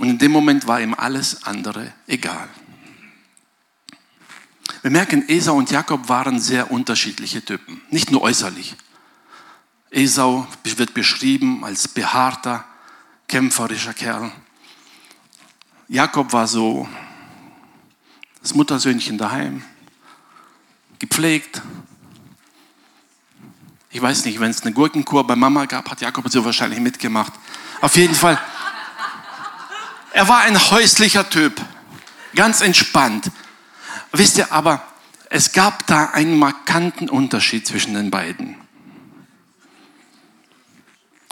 Und 0.00 0.08
in 0.08 0.16
dem 0.16 0.32
Moment 0.32 0.66
war 0.66 0.80
ihm 0.80 0.94
alles 0.94 1.42
andere 1.42 1.92
egal. 2.06 2.48
Wir 4.80 4.90
merken, 4.90 5.28
Esau 5.28 5.54
und 5.54 5.70
Jakob 5.70 6.08
waren 6.08 6.40
sehr 6.40 6.70
unterschiedliche 6.70 7.44
Typen, 7.44 7.82
nicht 7.90 8.10
nur 8.10 8.22
äußerlich. 8.22 8.76
Esau 9.90 10.46
wird 10.64 10.94
beschrieben 10.94 11.66
als 11.66 11.86
behaarter, 11.86 12.64
kämpferischer 13.28 13.92
Kerl. 13.92 14.32
Jakob 15.86 16.32
war 16.32 16.46
so 16.46 16.88
das 18.40 18.54
Muttersöhnchen 18.54 19.18
daheim, 19.18 19.62
gepflegt. 20.98 21.60
Ich 23.90 24.00
weiß 24.00 24.24
nicht, 24.24 24.40
wenn 24.40 24.50
es 24.50 24.62
eine 24.62 24.72
Gurkenkur 24.72 25.26
bei 25.26 25.36
Mama 25.36 25.66
gab, 25.66 25.90
hat 25.90 26.00
Jakob 26.00 26.26
so 26.30 26.42
wahrscheinlich 26.42 26.80
mitgemacht. 26.80 27.34
Auf 27.82 27.96
jeden 27.96 28.14
Fall. 28.14 28.40
Er 30.12 30.28
war 30.28 30.40
ein 30.40 30.58
häuslicher 30.70 31.28
Typ, 31.28 31.60
ganz 32.34 32.60
entspannt. 32.60 33.30
Wisst 34.12 34.38
ihr, 34.38 34.52
aber 34.52 34.82
es 35.28 35.52
gab 35.52 35.86
da 35.86 36.06
einen 36.06 36.36
markanten 36.36 37.08
Unterschied 37.08 37.66
zwischen 37.66 37.94
den 37.94 38.10
beiden. 38.10 38.56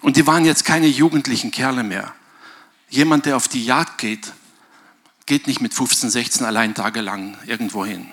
Und 0.02 0.16
die 0.16 0.26
waren 0.26 0.44
jetzt 0.44 0.64
keine 0.64 0.86
jugendlichen 0.86 1.50
Kerle 1.50 1.82
mehr. 1.82 2.14
Jemand, 2.88 3.26
der 3.26 3.36
auf 3.36 3.48
die 3.48 3.64
Jagd 3.64 3.98
geht, 3.98 4.32
geht 5.26 5.46
nicht 5.48 5.60
mit 5.60 5.74
15, 5.74 6.08
16 6.08 6.46
allein 6.46 6.74
tagelang 6.74 7.36
irgendwo 7.46 7.84
hin. 7.84 8.08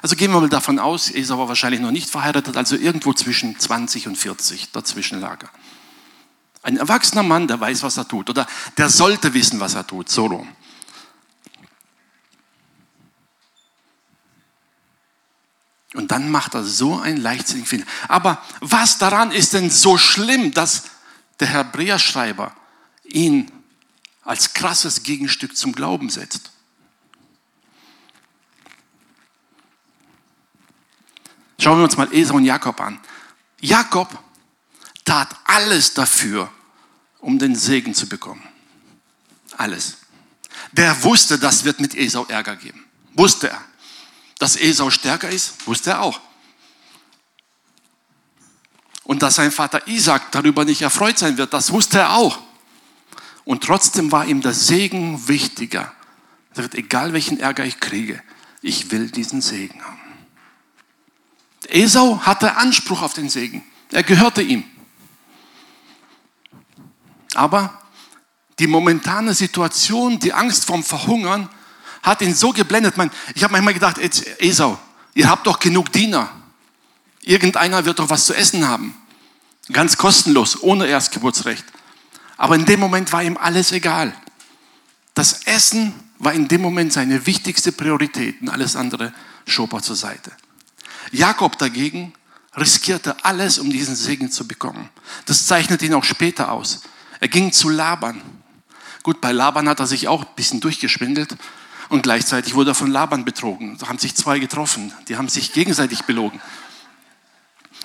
Also 0.00 0.16
gehen 0.16 0.32
wir 0.32 0.40
mal 0.40 0.48
davon 0.48 0.78
aus, 0.78 1.10
er 1.10 1.20
ist 1.20 1.30
aber 1.30 1.48
wahrscheinlich 1.48 1.80
noch 1.80 1.90
nicht 1.90 2.08
verheiratet, 2.08 2.56
also 2.56 2.76
irgendwo 2.76 3.12
zwischen 3.12 3.58
20 3.58 4.06
und 4.06 4.16
40 4.16 4.70
dazwischen 4.72 5.20
lag 5.20 5.42
er. 5.42 5.50
Ein 6.64 6.78
erwachsener 6.78 7.22
Mann, 7.22 7.46
der 7.46 7.60
weiß, 7.60 7.82
was 7.82 7.98
er 7.98 8.08
tut. 8.08 8.30
Oder 8.30 8.46
der 8.78 8.88
sollte 8.88 9.34
wissen, 9.34 9.60
was 9.60 9.74
er 9.74 9.86
tut. 9.86 10.08
So 10.08 10.24
rum. 10.26 10.48
Und 15.92 16.10
dann 16.10 16.30
macht 16.30 16.54
er 16.54 16.64
so 16.64 16.98
einen 16.98 17.18
leichtsinnigen 17.18 17.68
Fehler. 17.68 17.84
Aber 18.08 18.42
was 18.60 18.96
daran 18.96 19.30
ist 19.30 19.52
denn 19.52 19.68
so 19.68 19.98
schlimm, 19.98 20.54
dass 20.54 20.84
der 21.38 21.48
Hebräerschreiber 21.48 22.56
ihn 23.04 23.52
als 24.22 24.54
krasses 24.54 25.02
Gegenstück 25.02 25.58
zum 25.58 25.74
Glauben 25.74 26.08
setzt? 26.08 26.50
Schauen 31.58 31.76
wir 31.76 31.84
uns 31.84 31.98
mal 31.98 32.10
Esau 32.10 32.36
und 32.36 32.44
Jakob 32.44 32.80
an. 32.80 32.98
Jakob 33.60 34.23
tat 35.04 35.36
alles 35.44 35.94
dafür, 35.94 36.50
um 37.18 37.38
den 37.38 37.54
Segen 37.54 37.94
zu 37.94 38.08
bekommen. 38.08 38.42
Alles. 39.56 39.98
Der 40.72 41.02
wusste, 41.04 41.38
das 41.38 41.64
wird 41.64 41.80
mit 41.80 41.94
Esau 41.94 42.24
Ärger 42.26 42.56
geben. 42.56 42.84
Wusste 43.14 43.50
er. 43.50 43.64
Dass 44.38 44.56
Esau 44.56 44.90
stärker 44.90 45.30
ist, 45.30 45.66
wusste 45.66 45.90
er 45.90 46.02
auch. 46.02 46.20
Und 49.04 49.22
dass 49.22 49.36
sein 49.36 49.52
Vater 49.52 49.86
Isaac 49.86 50.32
darüber 50.32 50.64
nicht 50.64 50.82
erfreut 50.82 51.18
sein 51.18 51.36
wird, 51.36 51.52
das 51.52 51.70
wusste 51.70 51.98
er 51.98 52.14
auch. 52.14 52.38
Und 53.44 53.62
trotzdem 53.62 54.10
war 54.10 54.26
ihm 54.26 54.40
der 54.40 54.54
Segen 54.54 55.28
wichtiger. 55.28 55.92
Er 56.54 56.62
sagt, 56.62 56.74
egal 56.74 57.12
welchen 57.12 57.38
Ärger 57.38 57.64
ich 57.64 57.80
kriege, 57.80 58.22
ich 58.62 58.90
will 58.90 59.10
diesen 59.10 59.42
Segen 59.42 59.84
haben. 59.84 60.00
Esau 61.68 62.20
hatte 62.22 62.56
Anspruch 62.56 63.02
auf 63.02 63.12
den 63.12 63.28
Segen. 63.28 63.62
Er 63.90 64.02
gehörte 64.02 64.42
ihm. 64.42 64.64
Aber 67.34 67.82
die 68.58 68.66
momentane 68.66 69.34
Situation, 69.34 70.18
die 70.18 70.32
Angst 70.32 70.64
vorm 70.64 70.84
Verhungern, 70.84 71.48
hat 72.02 72.22
ihn 72.22 72.34
so 72.34 72.52
geblendet. 72.52 72.94
Ich 73.34 73.42
habe 73.42 73.52
manchmal 73.52 73.74
gedacht, 73.74 73.98
Esau, 74.38 74.78
ihr 75.14 75.28
habt 75.28 75.46
doch 75.46 75.58
genug 75.58 75.90
Diener. 75.92 76.30
Irgendeiner 77.22 77.84
wird 77.84 77.98
doch 77.98 78.10
was 78.10 78.26
zu 78.26 78.34
essen 78.34 78.68
haben. 78.68 78.94
Ganz 79.72 79.96
kostenlos, 79.96 80.62
ohne 80.62 80.86
Erstgeburtsrecht. 80.86 81.64
Aber 82.36 82.54
in 82.54 82.66
dem 82.66 82.80
Moment 82.80 83.12
war 83.12 83.22
ihm 83.22 83.38
alles 83.38 83.72
egal. 83.72 84.14
Das 85.14 85.44
Essen 85.44 85.94
war 86.18 86.32
in 86.34 86.48
dem 86.48 86.60
Moment 86.60 86.92
seine 86.92 87.26
wichtigste 87.26 87.72
Priorität 87.72 88.40
und 88.42 88.50
alles 88.50 88.76
andere 88.76 89.14
schob 89.46 89.72
er 89.72 89.82
zur 89.82 89.96
Seite. 89.96 90.32
Jakob 91.12 91.58
dagegen 91.58 92.12
riskierte 92.56 93.24
alles, 93.24 93.58
um 93.58 93.70
diesen 93.70 93.96
Segen 93.96 94.30
zu 94.30 94.46
bekommen. 94.46 94.88
Das 95.26 95.46
zeichnet 95.46 95.82
ihn 95.82 95.94
auch 95.94 96.04
später 96.04 96.52
aus. 96.52 96.82
Er 97.24 97.28
ging 97.28 97.52
zu 97.52 97.70
Laban. 97.70 98.20
Gut, 99.02 99.22
bei 99.22 99.32
Laban 99.32 99.66
hat 99.66 99.80
er 99.80 99.86
sich 99.86 100.08
auch 100.08 100.26
ein 100.26 100.34
bisschen 100.36 100.60
durchgeschwindelt 100.60 101.34
und 101.88 102.02
gleichzeitig 102.02 102.52
wurde 102.52 102.72
er 102.72 102.74
von 102.74 102.90
Laban 102.90 103.24
betrogen. 103.24 103.78
Da 103.78 103.88
haben 103.88 103.98
sich 103.98 104.14
zwei 104.14 104.38
getroffen, 104.38 104.92
die 105.08 105.16
haben 105.16 105.30
sich 105.30 105.54
gegenseitig 105.54 106.02
belogen. 106.02 106.38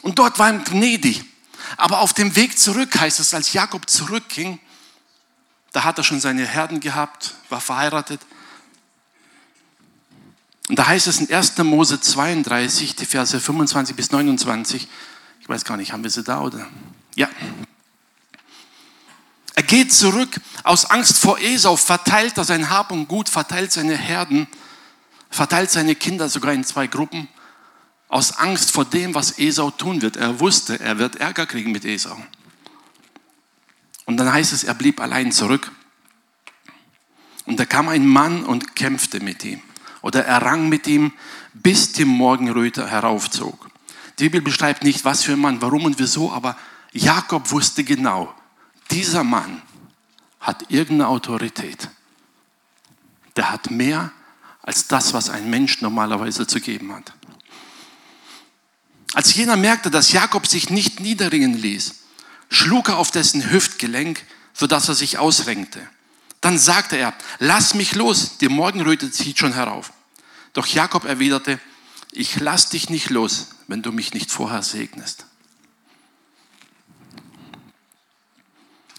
Und 0.02 0.20
dort 0.20 0.40
war 0.40 0.50
ihm 0.50 0.66
gnädig. 0.66 1.24
Aber 1.78 2.02
auf 2.02 2.12
dem 2.12 2.36
Weg 2.36 2.60
zurück 2.60 3.00
heißt 3.00 3.22
es, 3.22 3.34
als 3.34 3.54
Jakob 3.54 3.90
zurückging, 3.90 4.60
da 5.72 5.86
hat 5.86 5.98
er 5.98 6.04
schon 6.04 6.20
seine 6.20 6.46
Herden 6.46 6.82
gehabt, 6.82 7.34
war 7.48 7.62
verheiratet. 7.62 8.20
Und 10.68 10.78
da 10.78 10.86
heißt 10.86 11.08
es 11.08 11.22
in 11.22 11.34
1. 11.34 11.58
Mose 11.60 12.02
32, 12.02 12.98
die 12.98 13.06
Verse 13.06 13.40
25 13.40 13.96
bis 13.96 14.12
29, 14.12 14.90
ich 15.40 15.48
weiß 15.48 15.64
gar 15.64 15.78
nicht, 15.78 15.94
haben 15.94 16.04
wir 16.04 16.12
sie 16.12 16.24
da 16.24 16.42
oder? 16.42 16.68
Ja. 17.16 17.30
Er 19.60 19.64
geht 19.64 19.92
zurück 19.92 20.40
aus 20.64 20.86
Angst 20.86 21.18
vor 21.18 21.38
Esau, 21.38 21.76
verteilt 21.76 22.38
er 22.38 22.46
sein 22.46 22.70
Hab 22.70 22.92
und 22.92 23.10
Gut, 23.10 23.28
verteilt 23.28 23.74
seine 23.74 23.98
Herden, 23.98 24.48
verteilt 25.30 25.70
seine 25.70 25.96
Kinder 25.96 26.30
sogar 26.30 26.54
in 26.54 26.64
zwei 26.64 26.88
Gruppen, 26.88 27.28
aus 28.08 28.38
Angst 28.38 28.72
vor 28.72 28.86
dem, 28.86 29.14
was 29.16 29.38
Esau 29.38 29.70
tun 29.70 30.02
wird. 30.02 30.16
Er 30.16 30.40
wusste, 30.40 30.80
er 30.80 30.98
wird 30.98 31.18
Ärger 31.18 31.46
kriegen 31.46 31.74
mit 31.74 31.84
Esau. 31.84 32.16
Und 34.06 34.16
dann 34.16 34.32
heißt 34.32 34.54
es, 34.54 34.64
er 34.64 34.76
blieb 34.76 35.02
allein 35.02 35.34
zurück. 35.34 35.70
Und 37.46 37.60
da 37.60 37.66
kam 37.66 37.90
ein 37.90 38.08
Mann 38.08 38.46
und 38.46 38.78
kämpfte 38.78 39.20
mit 39.20 39.44
ihm. 39.44 39.62
Oder 40.02 40.24
er 40.24 40.42
rang 40.42 40.70
mit 40.70 40.88
ihm, 40.88 41.12
bis 41.54 41.92
die 41.92 42.06
Morgenröte 42.06 42.88
heraufzog. 42.90 43.70
Die 44.20 44.24
Bibel 44.24 44.40
beschreibt 44.40 44.86
nicht, 44.86 45.04
was 45.04 45.24
für 45.24 45.34
ein 45.34 45.40
Mann, 45.40 45.62
warum 45.62 45.84
und 45.84 46.00
wieso, 46.00 46.32
aber 46.32 46.56
Jakob 46.94 47.52
wusste 47.52 47.84
genau, 47.84 48.34
dieser 48.92 49.24
Mann 49.24 49.62
hat 50.40 50.66
irgendeine 50.70 51.08
Autorität. 51.08 51.90
Der 53.36 53.52
hat 53.52 53.72
mehr 53.72 54.12
als 54.62 54.88
das, 54.88 55.14
was 55.14 55.30
ein 55.30 55.50
Mensch 55.50 55.82
normalerweise 55.82 56.48
zu 56.48 56.60
geben 56.60 56.94
hat. 56.94 57.14
Als 59.14 59.34
jener 59.34 59.56
merkte, 59.56 59.90
dass 59.90 60.12
Jakob 60.12 60.48
sich 60.48 60.70
nicht 60.70 61.00
niederringen 61.00 61.54
ließ, 61.54 61.96
schlug 62.50 62.90
er 62.90 62.98
auf 62.98 63.12
dessen 63.12 63.50
Hüftgelenk, 63.52 64.24
sodass 64.54 64.88
er 64.88 64.96
sich 64.96 65.18
ausrenkte. 65.18 65.88
Dann 66.42 66.58
sagte 66.58 66.96
er, 66.96 67.14
lass 67.40 67.74
mich 67.74 67.96
los, 67.96 68.38
die 68.38 68.50
Morgenröte 68.50 69.12
zieht 69.12 69.40
schon 69.40 69.54
herauf. 69.54 69.92
Doch 70.54 70.68
Jakob 70.68 71.06
erwiderte, 71.06 71.60
ich 72.12 72.40
lass 72.40 72.70
dich 72.70 72.90
nicht 72.90 73.10
los, 73.10 73.50
wenn 73.68 73.82
du 73.82 73.92
mich 73.92 74.14
nicht 74.14 74.32
vorher 74.32 74.64
segnest. 74.64 75.26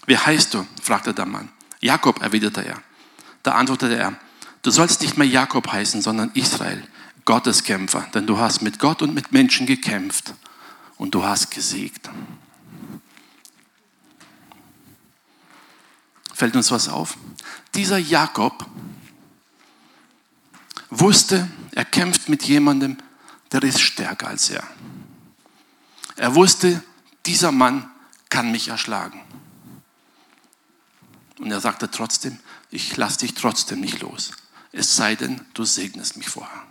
Wie 0.06 0.18
heißt 0.18 0.54
du? 0.54 0.66
fragte 0.82 1.14
der 1.14 1.26
Mann. 1.26 1.50
Jakob, 1.80 2.20
erwiderte 2.20 2.64
er. 2.64 2.82
Da 3.42 3.52
antwortete 3.52 3.96
er, 3.96 4.18
Du 4.62 4.70
sollst 4.70 5.00
nicht 5.00 5.16
mehr 5.16 5.26
Jakob 5.26 5.72
heißen, 5.72 6.02
sondern 6.02 6.30
Israel, 6.34 6.86
Gotteskämpfer, 7.24 8.06
denn 8.14 8.26
du 8.26 8.38
hast 8.38 8.60
mit 8.60 8.78
Gott 8.78 9.00
und 9.00 9.14
mit 9.14 9.32
Menschen 9.32 9.66
gekämpft 9.66 10.34
und 10.98 11.14
du 11.14 11.24
hast 11.24 11.50
gesiegt. 11.50 12.10
Fällt 16.34 16.56
uns 16.56 16.70
was 16.70 16.88
auf? 16.88 17.16
Dieser 17.74 17.98
Jakob 17.98 18.66
wusste, 20.90 21.48
er 21.72 21.84
kämpft 21.84 22.28
mit 22.28 22.42
jemandem, 22.44 22.98
der 23.52 23.62
ist 23.62 23.80
stärker 23.80 24.28
als 24.28 24.50
er. 24.50 24.62
Er 26.16 26.34
wusste, 26.34 26.82
dieser 27.26 27.52
Mann 27.52 27.90
kann 28.28 28.52
mich 28.52 28.68
erschlagen. 28.68 29.20
Und 31.40 31.50
er 31.50 31.60
sagte 31.60 31.90
trotzdem, 31.90 32.38
ich 32.70 32.96
lasse 32.96 33.20
dich 33.20 33.34
trotzdem 33.34 33.80
nicht 33.80 34.00
los. 34.00 34.32
Es 34.72 34.94
sei 34.94 35.16
denn, 35.16 35.40
du 35.54 35.64
segnest 35.64 36.16
mich 36.16 36.28
vorher. 36.28 36.62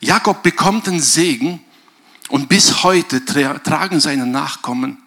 Jakob 0.00 0.44
bekommt 0.44 0.86
den 0.86 1.00
Segen 1.00 1.62
und 2.28 2.48
bis 2.48 2.84
heute 2.84 3.24
tragen 3.24 4.00
seine 4.00 4.24
Nachkommen 4.24 5.02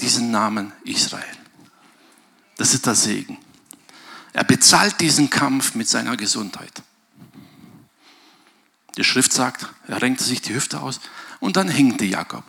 diesen 0.00 0.30
Namen 0.30 0.72
Israel. 0.84 1.36
Das 2.56 2.72
ist 2.72 2.86
der 2.86 2.94
Segen. 2.94 3.38
Er 4.32 4.44
bezahlt 4.44 5.00
diesen 5.00 5.28
Kampf 5.28 5.74
mit 5.74 5.88
seiner 5.88 6.16
Gesundheit. 6.16 6.82
Die 8.96 9.04
Schrift 9.04 9.32
sagt, 9.32 9.66
er 9.86 10.00
renkte 10.00 10.24
sich 10.24 10.40
die 10.40 10.54
Hüfte 10.54 10.80
aus 10.80 11.00
und 11.40 11.56
dann 11.56 11.68
hinkte 11.68 12.04
Jakob. 12.04 12.44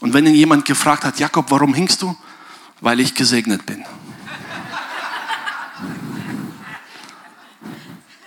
Und 0.00 0.12
wenn 0.12 0.26
ihn 0.26 0.34
jemand 0.34 0.64
gefragt 0.64 1.04
hat, 1.04 1.18
Jakob, 1.18 1.50
warum 1.50 1.74
hinkst 1.74 2.02
du? 2.02 2.16
Weil 2.80 3.00
ich 3.00 3.14
gesegnet 3.14 3.64
bin. 3.64 3.84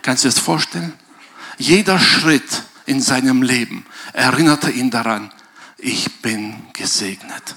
Kannst 0.02 0.24
du 0.24 0.30
dir 0.30 0.34
das 0.34 0.44
vorstellen? 0.44 0.94
Jeder 1.58 2.00
Schritt 2.00 2.64
in 2.86 3.02
seinem 3.02 3.44
Leben 3.44 3.86
erinnerte 4.14 4.72
ihn 4.72 4.90
daran, 4.90 5.32
ich 5.78 6.22
bin 6.22 6.56
gesegnet. 6.74 7.56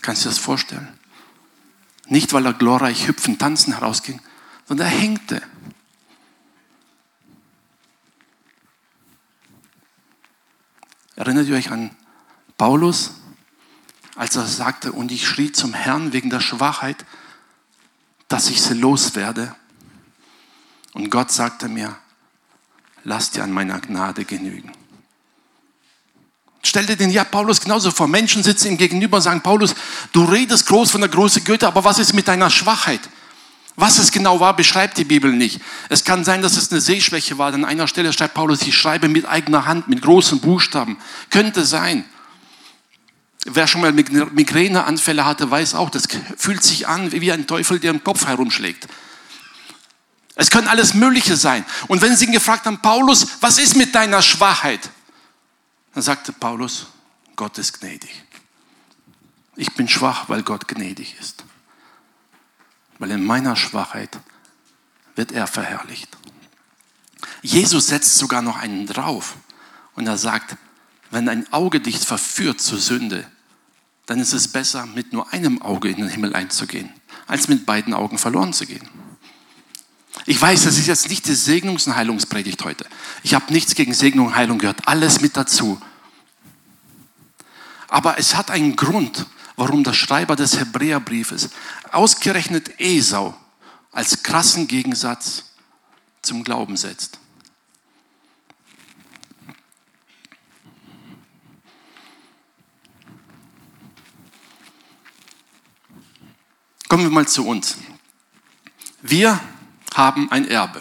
Kannst 0.00 0.24
du 0.24 0.28
dir 0.28 0.34
das 0.34 0.38
vorstellen? 0.38 0.98
Nicht, 2.06 2.32
weil 2.32 2.46
er 2.46 2.54
glorreich 2.54 3.08
hüpfen, 3.08 3.38
tanzen 3.38 3.74
herausging, 3.74 4.20
sondern 4.66 4.86
er 4.86 4.92
hängte. 4.92 5.42
Erinnert 11.18 11.48
ihr 11.48 11.56
euch 11.56 11.72
an 11.72 11.90
Paulus, 12.58 13.14
als 14.14 14.36
er 14.36 14.46
sagte, 14.46 14.92
und 14.92 15.10
ich 15.10 15.26
schrie 15.26 15.50
zum 15.50 15.74
Herrn 15.74 16.12
wegen 16.12 16.30
der 16.30 16.38
Schwachheit, 16.38 17.04
dass 18.28 18.48
ich 18.48 18.62
sie 18.62 18.74
loswerde. 18.74 19.52
Und 20.92 21.10
Gott 21.10 21.32
sagte 21.32 21.68
mir, 21.68 21.96
lass 23.02 23.32
dir 23.32 23.42
an 23.42 23.50
meiner 23.50 23.80
Gnade 23.80 24.24
genügen. 24.24 24.70
Stell 26.62 26.86
dir 26.86 26.94
den 26.94 27.10
ja 27.10 27.24
Paulus 27.24 27.60
genauso 27.60 27.90
vor. 27.90 28.06
Menschen 28.06 28.44
sitzen 28.44 28.68
ihm 28.68 28.78
gegenüber 28.78 29.16
und 29.16 29.24
sagen, 29.24 29.40
Paulus, 29.40 29.74
du 30.12 30.22
redest 30.22 30.66
groß 30.66 30.92
von 30.92 31.00
der 31.00 31.10
großen 31.10 31.42
Goethe, 31.42 31.66
aber 31.66 31.82
was 31.82 31.98
ist 31.98 32.12
mit 32.12 32.28
deiner 32.28 32.48
Schwachheit? 32.48 33.00
Was 33.80 33.98
es 33.98 34.10
genau 34.10 34.40
war, 34.40 34.56
beschreibt 34.56 34.98
die 34.98 35.04
Bibel 35.04 35.32
nicht. 35.32 35.60
Es 35.88 36.02
kann 36.02 36.24
sein, 36.24 36.42
dass 36.42 36.56
es 36.56 36.72
eine 36.72 36.80
Sehschwäche 36.80 37.38
war. 37.38 37.54
An 37.54 37.64
einer 37.64 37.86
Stelle 37.86 38.12
schreibt 38.12 38.34
Paulus, 38.34 38.62
ich 38.62 38.76
schreibe 38.76 39.06
mit 39.06 39.24
eigener 39.24 39.66
Hand, 39.66 39.86
mit 39.86 40.02
großen 40.02 40.40
Buchstaben. 40.40 40.98
Könnte 41.30 41.64
sein. 41.64 42.04
Wer 43.44 43.68
schon 43.68 43.82
mal 43.82 43.92
Migräneanfälle 43.92 45.24
hatte, 45.24 45.48
weiß 45.48 45.76
auch, 45.76 45.90
das 45.90 46.08
fühlt 46.36 46.64
sich 46.64 46.88
an 46.88 47.12
wie 47.12 47.30
ein 47.30 47.46
Teufel, 47.46 47.78
der 47.78 47.92
im 47.92 48.02
Kopf 48.02 48.26
herumschlägt. 48.26 48.88
Es 50.34 50.50
können 50.50 50.66
alles 50.66 50.94
Mögliche 50.94 51.36
sein. 51.36 51.64
Und 51.86 52.02
wenn 52.02 52.16
sie 52.16 52.24
ihn 52.24 52.32
gefragt 52.32 52.66
haben, 52.66 52.82
Paulus, 52.82 53.28
was 53.40 53.60
ist 53.60 53.76
mit 53.76 53.94
deiner 53.94 54.22
Schwachheit? 54.22 54.90
Dann 55.94 56.02
sagte 56.02 56.32
Paulus, 56.32 56.88
Gott 57.36 57.56
ist 57.58 57.78
gnädig. 57.78 58.24
Ich 59.54 59.72
bin 59.74 59.86
schwach, 59.86 60.28
weil 60.28 60.42
Gott 60.42 60.66
gnädig 60.66 61.14
ist 61.20 61.44
weil 62.98 63.10
in 63.10 63.24
meiner 63.24 63.56
Schwachheit 63.56 64.18
wird 65.14 65.32
er 65.32 65.46
verherrlicht. 65.46 66.16
Jesus 67.42 67.88
setzt 67.88 68.16
sogar 68.16 68.42
noch 68.42 68.56
einen 68.56 68.86
drauf 68.86 69.36
und 69.94 70.06
er 70.06 70.18
sagt, 70.18 70.56
wenn 71.10 71.28
ein 71.28 71.52
Auge 71.52 71.80
dich 71.80 71.98
verführt 71.98 72.60
zur 72.60 72.78
Sünde, 72.78 73.26
dann 74.06 74.20
ist 74.20 74.32
es 74.32 74.48
besser, 74.48 74.86
mit 74.86 75.12
nur 75.12 75.32
einem 75.32 75.60
Auge 75.60 75.88
in 75.88 75.96
den 75.96 76.08
Himmel 76.08 76.34
einzugehen, 76.34 76.90
als 77.26 77.48
mit 77.48 77.66
beiden 77.66 77.94
Augen 77.94 78.18
verloren 78.18 78.52
zu 78.52 78.66
gehen. 78.66 78.88
Ich 80.26 80.40
weiß, 80.40 80.64
das 80.64 80.78
ist 80.78 80.86
jetzt 80.86 81.08
nicht 81.08 81.26
die 81.26 81.34
Segnungs- 81.34 81.86
und 81.86 81.96
Heilungspredigt 81.96 82.64
heute. 82.64 82.86
Ich 83.22 83.34
habe 83.34 83.52
nichts 83.52 83.74
gegen 83.74 83.94
Segnung 83.94 84.28
und 84.28 84.36
Heilung 84.36 84.58
gehört, 84.58 84.86
alles 84.88 85.20
mit 85.20 85.36
dazu. 85.36 85.80
Aber 87.88 88.18
es 88.18 88.34
hat 88.34 88.50
einen 88.50 88.76
Grund, 88.76 89.26
warum 89.58 89.82
der 89.82 89.92
Schreiber 89.92 90.36
des 90.36 90.60
Hebräerbriefes 90.60 91.50
ausgerechnet 91.90 92.78
Esau 92.78 93.36
als 93.90 94.22
krassen 94.22 94.68
Gegensatz 94.68 95.50
zum 96.22 96.44
Glauben 96.44 96.76
setzt. 96.76 97.18
Kommen 106.88 107.02
wir 107.02 107.10
mal 107.10 107.26
zu 107.26 107.44
uns. 107.44 107.78
Wir 109.02 109.40
haben 109.92 110.30
ein 110.30 110.46
Erbe. 110.46 110.80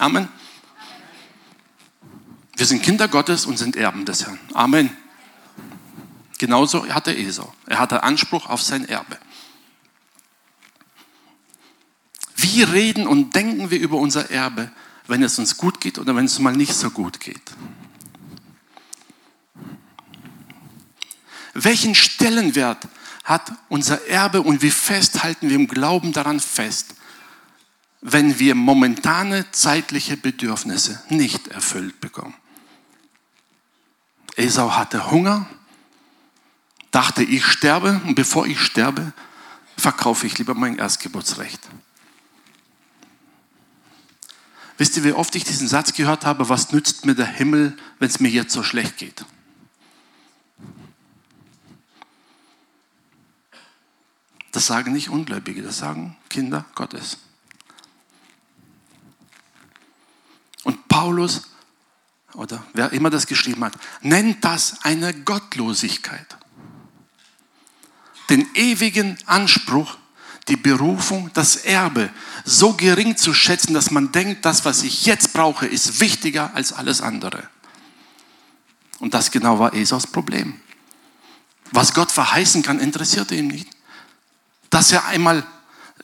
Amen. 0.00 0.28
Wir 2.56 2.66
sind 2.66 2.82
Kinder 2.82 3.06
Gottes 3.06 3.46
und 3.46 3.56
sind 3.56 3.76
Erben 3.76 4.04
des 4.04 4.26
Herrn. 4.26 4.40
Amen. 4.52 5.01
Genauso 6.42 6.92
hatte 6.92 7.16
Esau. 7.16 7.54
Er 7.66 7.78
hatte 7.78 8.02
Anspruch 8.02 8.48
auf 8.48 8.60
sein 8.60 8.88
Erbe. 8.88 9.16
Wie 12.34 12.64
reden 12.64 13.06
und 13.06 13.36
denken 13.36 13.70
wir 13.70 13.78
über 13.78 13.96
unser 13.98 14.28
Erbe, 14.28 14.72
wenn 15.06 15.22
es 15.22 15.38
uns 15.38 15.56
gut 15.56 15.80
geht 15.80 16.00
oder 16.00 16.16
wenn 16.16 16.24
es 16.24 16.40
mal 16.40 16.56
nicht 16.56 16.74
so 16.74 16.90
gut 16.90 17.20
geht? 17.20 17.52
Welchen 21.54 21.94
Stellenwert 21.94 22.88
hat 23.22 23.52
unser 23.68 24.08
Erbe 24.08 24.42
und 24.42 24.62
wie 24.62 24.72
fest 24.72 25.22
halten 25.22 25.48
wir 25.48 25.54
im 25.54 25.68
Glauben 25.68 26.12
daran 26.12 26.40
fest, 26.40 26.96
wenn 28.00 28.40
wir 28.40 28.56
momentane 28.56 29.48
zeitliche 29.52 30.16
Bedürfnisse 30.16 31.04
nicht 31.08 31.46
erfüllt 31.46 32.00
bekommen? 32.00 32.34
Esau 34.34 34.72
hatte 34.72 35.08
Hunger, 35.12 35.46
dachte, 36.92 37.24
ich 37.24 37.44
sterbe 37.44 38.00
und 38.04 38.14
bevor 38.14 38.46
ich 38.46 38.60
sterbe, 38.60 39.12
verkaufe 39.76 40.26
ich 40.26 40.38
lieber 40.38 40.54
mein 40.54 40.78
Erstgeburtsrecht. 40.78 41.60
Wisst 44.78 44.96
ihr, 44.96 45.04
wie 45.04 45.12
oft 45.12 45.34
ich 45.34 45.44
diesen 45.44 45.68
Satz 45.68 45.92
gehört 45.94 46.24
habe, 46.24 46.48
was 46.48 46.72
nützt 46.72 47.04
mir 47.04 47.14
der 47.14 47.26
Himmel, 47.26 47.76
wenn 47.98 48.08
es 48.08 48.20
mir 48.20 48.30
jetzt 48.30 48.52
so 48.52 48.62
schlecht 48.62 48.98
geht? 48.98 49.24
Das 54.52 54.66
sagen 54.66 54.92
nicht 54.92 55.08
Ungläubige, 55.08 55.62
das 55.62 55.78
sagen 55.78 56.16
Kinder 56.28 56.66
Gottes. 56.74 57.18
Und 60.62 60.88
Paulus, 60.88 61.48
oder 62.34 62.62
wer 62.74 62.92
immer 62.92 63.08
das 63.08 63.26
geschrieben 63.26 63.64
hat, 63.64 63.72
nennt 64.02 64.44
das 64.44 64.84
eine 64.84 65.14
Gottlosigkeit 65.14 66.36
den 68.32 68.48
ewigen 68.54 69.18
Anspruch, 69.26 69.98
die 70.48 70.56
Berufung, 70.56 71.30
das 71.34 71.56
Erbe 71.56 72.08
so 72.44 72.72
gering 72.72 73.16
zu 73.16 73.34
schätzen, 73.34 73.74
dass 73.74 73.90
man 73.90 74.10
denkt, 74.10 74.44
das, 74.46 74.64
was 74.64 74.82
ich 74.82 75.04
jetzt 75.04 75.34
brauche, 75.34 75.66
ist 75.66 76.00
wichtiger 76.00 76.50
als 76.54 76.72
alles 76.72 77.02
andere. 77.02 77.46
Und 78.98 79.12
das 79.12 79.30
genau 79.30 79.58
war 79.58 79.74
Esaus 79.74 80.06
Problem. 80.06 80.60
Was 81.72 81.92
Gott 81.92 82.10
verheißen 82.10 82.62
kann, 82.62 82.80
interessierte 82.80 83.34
ihn 83.34 83.48
nicht. 83.48 83.68
Dass 84.70 84.92
er 84.92 85.06
einmal 85.06 85.44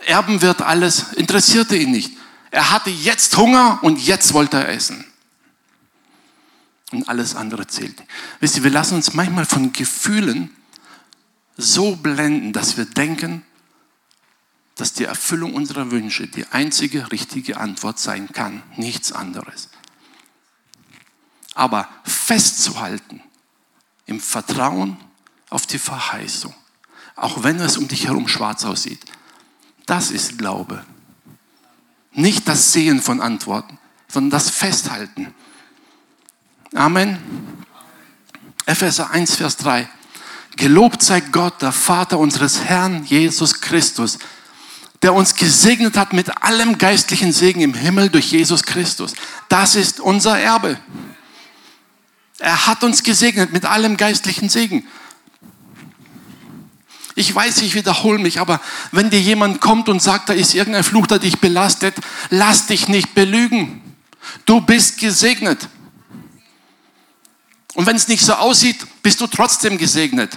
erben 0.07 0.43
wird, 0.43 0.61
alles 0.61 1.14
interessierte 1.14 1.77
ihn 1.77 1.91
nicht. 1.91 2.12
Er 2.51 2.71
hatte 2.71 2.91
jetzt 2.91 3.37
Hunger 3.38 3.79
und 3.83 3.99
jetzt 4.07 4.35
wollte 4.35 4.59
er 4.59 4.69
essen. 4.69 5.05
Und 6.93 7.09
alles 7.09 7.35
andere 7.35 7.67
zählt. 7.67 8.03
Wisst 8.41 8.57
ihr, 8.59 8.64
wir 8.64 8.71
lassen 8.71 8.97
uns 8.97 9.14
manchmal 9.14 9.47
von 9.47 9.73
Gefühlen 9.73 10.55
so 11.59 11.97
blenden, 11.97 12.53
dass 12.55 12.77
wir 12.77 12.87
denken, 12.87 13.44
dass 14.77 14.92
die 14.92 15.05
Erfüllung 15.05 15.55
unserer 15.55 15.90
Wünsche 15.90 16.29
die 16.29 16.47
einzige 16.47 17.11
richtige 17.11 17.59
Antwort 17.59 17.99
sein 17.99 18.33
kann, 18.33 18.62
nichts 18.77 19.11
anderes. 19.12 19.68
Aber 21.55 21.88
festzuhalten 22.05 23.21
im 24.07 24.21
Vertrauen 24.21 24.97
auf 25.51 25.66
die 25.66 25.81
Verheißung, 25.81 26.55
auch 27.16 27.42
wenn 27.42 27.59
es 27.59 27.77
um 27.77 27.88
dich 27.88 28.07
herum 28.07 28.29
schwarz 28.29 28.64
aussieht. 28.64 29.05
Das 29.85 30.12
ist 30.12 30.38
Glaube. 30.38 30.85
Nicht 32.12 32.47
das 32.47 32.73
Sehen 32.73 33.03
von 33.03 33.21
Antworten, 33.21 33.79
sondern 34.07 34.31
das 34.31 34.51
Festhalten. 34.51 35.35
Amen. 36.75 37.18
Epheser 38.64 39.11
1, 39.11 39.35
Vers 39.35 39.57
3. 39.57 39.88
Gelobt 40.59 41.05
sei 41.05 41.21
Gott, 41.21 41.62
der 41.62 41.71
Vater 41.71 42.18
unseres 42.18 42.64
Herrn 42.64 43.05
Jesus 43.05 43.61
Christus, 43.61 44.18
der 45.03 45.14
uns 45.14 45.37
gesegnet 45.37 45.97
hat 45.97 46.12
mit 46.12 46.42
allem 46.42 46.79
geistlichen 46.79 47.33
Segen 47.33 47.61
im 47.61 47.75
Himmel 47.75 48.09
durch 48.09 48.33
Jesus 48.33 48.64
Christus. 48.64 49.14
Das 49.49 49.77
ist 49.77 50.01
unser 50.01 50.37
Erbe. 50.37 50.77
Er 52.40 52.66
hat 52.66 52.83
uns 52.83 53.05
gesegnet 53.05 53.53
mit 53.53 53.66
allem 53.66 53.97
geistlichen 53.97 54.49
Segen. 54.49 54.85
Ich 57.14 57.33
weiß, 57.33 57.59
ich 57.59 57.77
wiederhole 57.77 58.18
mich, 58.18 58.40
aber 58.40 58.61
wenn 58.90 59.11
dir 59.11 59.21
jemand 59.21 59.61
kommt 59.61 59.88
und 59.88 60.03
sagt, 60.03 60.29
da 60.29 60.33
ist 60.33 60.55
irgendein 60.55 60.83
Fluch, 60.83 61.07
der 61.07 61.21
dich 61.21 61.38
belastet, 61.38 61.94
lass 62.31 62.66
dich 62.66 62.88
nicht 62.88 63.14
belügen. 63.14 63.81
Du 64.44 64.61
bist 64.61 64.99
gesegnet. 64.99 65.68
Und 67.75 67.87
wenn 67.87 67.94
es 67.94 68.09
nicht 68.09 68.25
so 68.25 68.35
aussieht, 68.35 68.85
bist 69.05 69.21
du 69.21 69.29
trotzdem 69.29 69.79
gesegnet. 69.79 70.37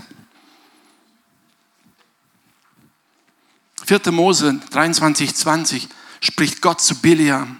4. 3.99 4.09
Mose 4.13 4.57
23, 4.69 5.35
20 5.35 5.89
spricht 6.21 6.61
Gott 6.61 6.79
zu 6.79 6.95
Biliam, 6.95 7.59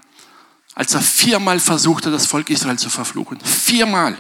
als 0.75 0.93
er 0.93 1.01
viermal 1.01 1.59
versuchte, 1.59 2.09
das 2.09 2.25
Volk 2.25 2.49
Israel 2.49 2.79
zu 2.79 2.89
verfluchen. 2.89 3.37
Viermal. 3.41 4.17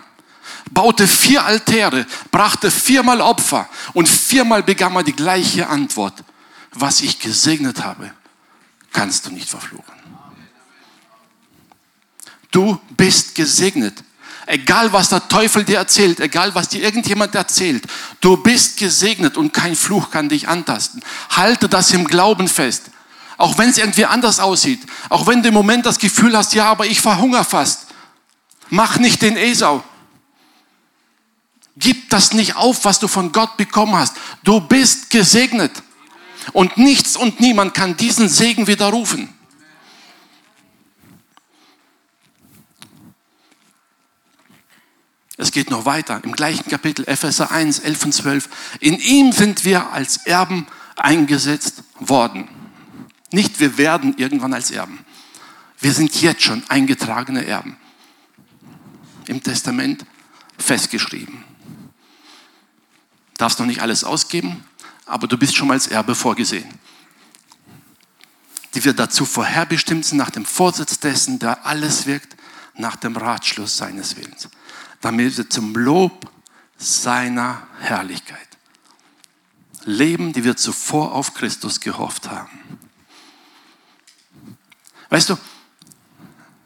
Baute 0.69 1.07
vier 1.07 1.45
Altäre, 1.45 2.05
brachte 2.29 2.69
viermal 2.69 3.21
Opfer 3.21 3.69
und 3.93 4.09
viermal 4.09 4.61
bekam 4.61 4.97
er 4.97 5.03
die 5.03 5.15
gleiche 5.15 5.69
Antwort. 5.69 6.25
Was 6.73 6.99
ich 6.99 7.17
gesegnet 7.19 7.81
habe, 7.81 8.11
kannst 8.91 9.25
du 9.25 9.31
nicht 9.31 9.47
verfluchen. 9.47 9.95
Du 12.51 12.77
bist 12.97 13.35
gesegnet. 13.35 14.03
Egal 14.51 14.91
was 14.91 15.07
der 15.07 15.29
Teufel 15.29 15.63
dir 15.63 15.77
erzählt, 15.77 16.19
egal 16.19 16.53
was 16.53 16.67
dir 16.67 16.83
irgendjemand 16.83 17.33
erzählt, 17.33 17.85
du 18.19 18.35
bist 18.35 18.75
gesegnet 18.75 19.37
und 19.37 19.53
kein 19.53 19.77
Fluch 19.77 20.11
kann 20.11 20.27
dich 20.27 20.49
antasten. 20.49 21.01
Halte 21.29 21.69
das 21.69 21.91
im 21.91 22.05
Glauben 22.05 22.49
fest. 22.49 22.91
Auch 23.37 23.57
wenn 23.57 23.69
es 23.69 23.77
irgendwie 23.77 24.03
anders 24.03 24.41
aussieht. 24.41 24.81
Auch 25.07 25.25
wenn 25.25 25.41
du 25.41 25.47
im 25.47 25.53
Moment 25.53 25.85
das 25.85 25.99
Gefühl 25.99 26.35
hast, 26.35 26.53
ja, 26.53 26.65
aber 26.65 26.85
ich 26.85 26.99
verhungere 26.99 27.45
fast. 27.45 27.87
Mach 28.69 28.97
nicht 28.97 29.21
den 29.21 29.37
Esau. 29.37 29.85
Gib 31.77 32.09
das 32.09 32.33
nicht 32.33 32.57
auf, 32.57 32.83
was 32.83 32.99
du 32.99 33.07
von 33.07 33.31
Gott 33.31 33.55
bekommen 33.55 33.95
hast. 33.95 34.17
Du 34.43 34.59
bist 34.59 35.11
gesegnet. 35.11 35.71
Und 36.51 36.77
nichts 36.77 37.15
und 37.15 37.39
niemand 37.39 37.73
kann 37.73 37.95
diesen 37.95 38.27
Segen 38.27 38.67
widerrufen. 38.67 39.29
Es 45.41 45.51
geht 45.51 45.71
noch 45.71 45.85
weiter 45.85 46.23
im 46.23 46.33
gleichen 46.33 46.69
Kapitel 46.69 47.03
Epheser 47.07 47.49
1, 47.49 47.79
11 47.79 48.05
und 48.05 48.11
12. 48.13 48.49
In 48.79 48.99
ihm 48.99 49.31
sind 49.31 49.65
wir 49.65 49.91
als 49.91 50.17
Erben 50.17 50.67
eingesetzt 50.95 51.81
worden. 51.99 52.47
Nicht 53.31 53.59
wir 53.59 53.79
werden 53.79 54.15
irgendwann 54.19 54.53
als 54.53 54.69
Erben. 54.69 55.03
Wir 55.79 55.93
sind 55.93 56.21
jetzt 56.21 56.43
schon 56.43 56.61
eingetragene 56.67 57.43
Erben. 57.43 57.75
Im 59.25 59.41
Testament 59.41 60.05
festgeschrieben. 60.59 61.43
Darfst 63.35 63.57
noch 63.57 63.65
nicht 63.65 63.81
alles 63.81 64.03
ausgeben, 64.03 64.63
aber 65.07 65.25
du 65.25 65.39
bist 65.39 65.55
schon 65.55 65.69
mal 65.69 65.73
als 65.73 65.87
Erbe 65.87 66.13
vorgesehen. 66.13 66.69
Die 68.75 68.85
wir 68.85 68.93
dazu 68.93 69.25
vorherbestimmt 69.25 70.05
sind 70.05 70.19
nach 70.19 70.29
dem 70.29 70.45
Vorsitz 70.45 70.99
dessen, 70.99 71.39
der 71.39 71.65
alles 71.65 72.05
wirkt, 72.05 72.35
nach 72.75 72.95
dem 72.95 73.17
Ratschluss 73.17 73.75
seines 73.75 74.15
Willens 74.17 74.47
damit 75.01 75.37
wir 75.37 75.49
zum 75.49 75.75
Lob 75.75 76.31
seiner 76.77 77.67
Herrlichkeit 77.79 78.51
leben, 79.83 80.33
die 80.33 80.43
wir 80.43 80.57
zuvor 80.57 81.13
auf 81.13 81.33
Christus 81.33 81.79
gehofft 81.79 82.29
haben. 82.29 82.59
Weißt 85.09 85.29
du, 85.29 85.37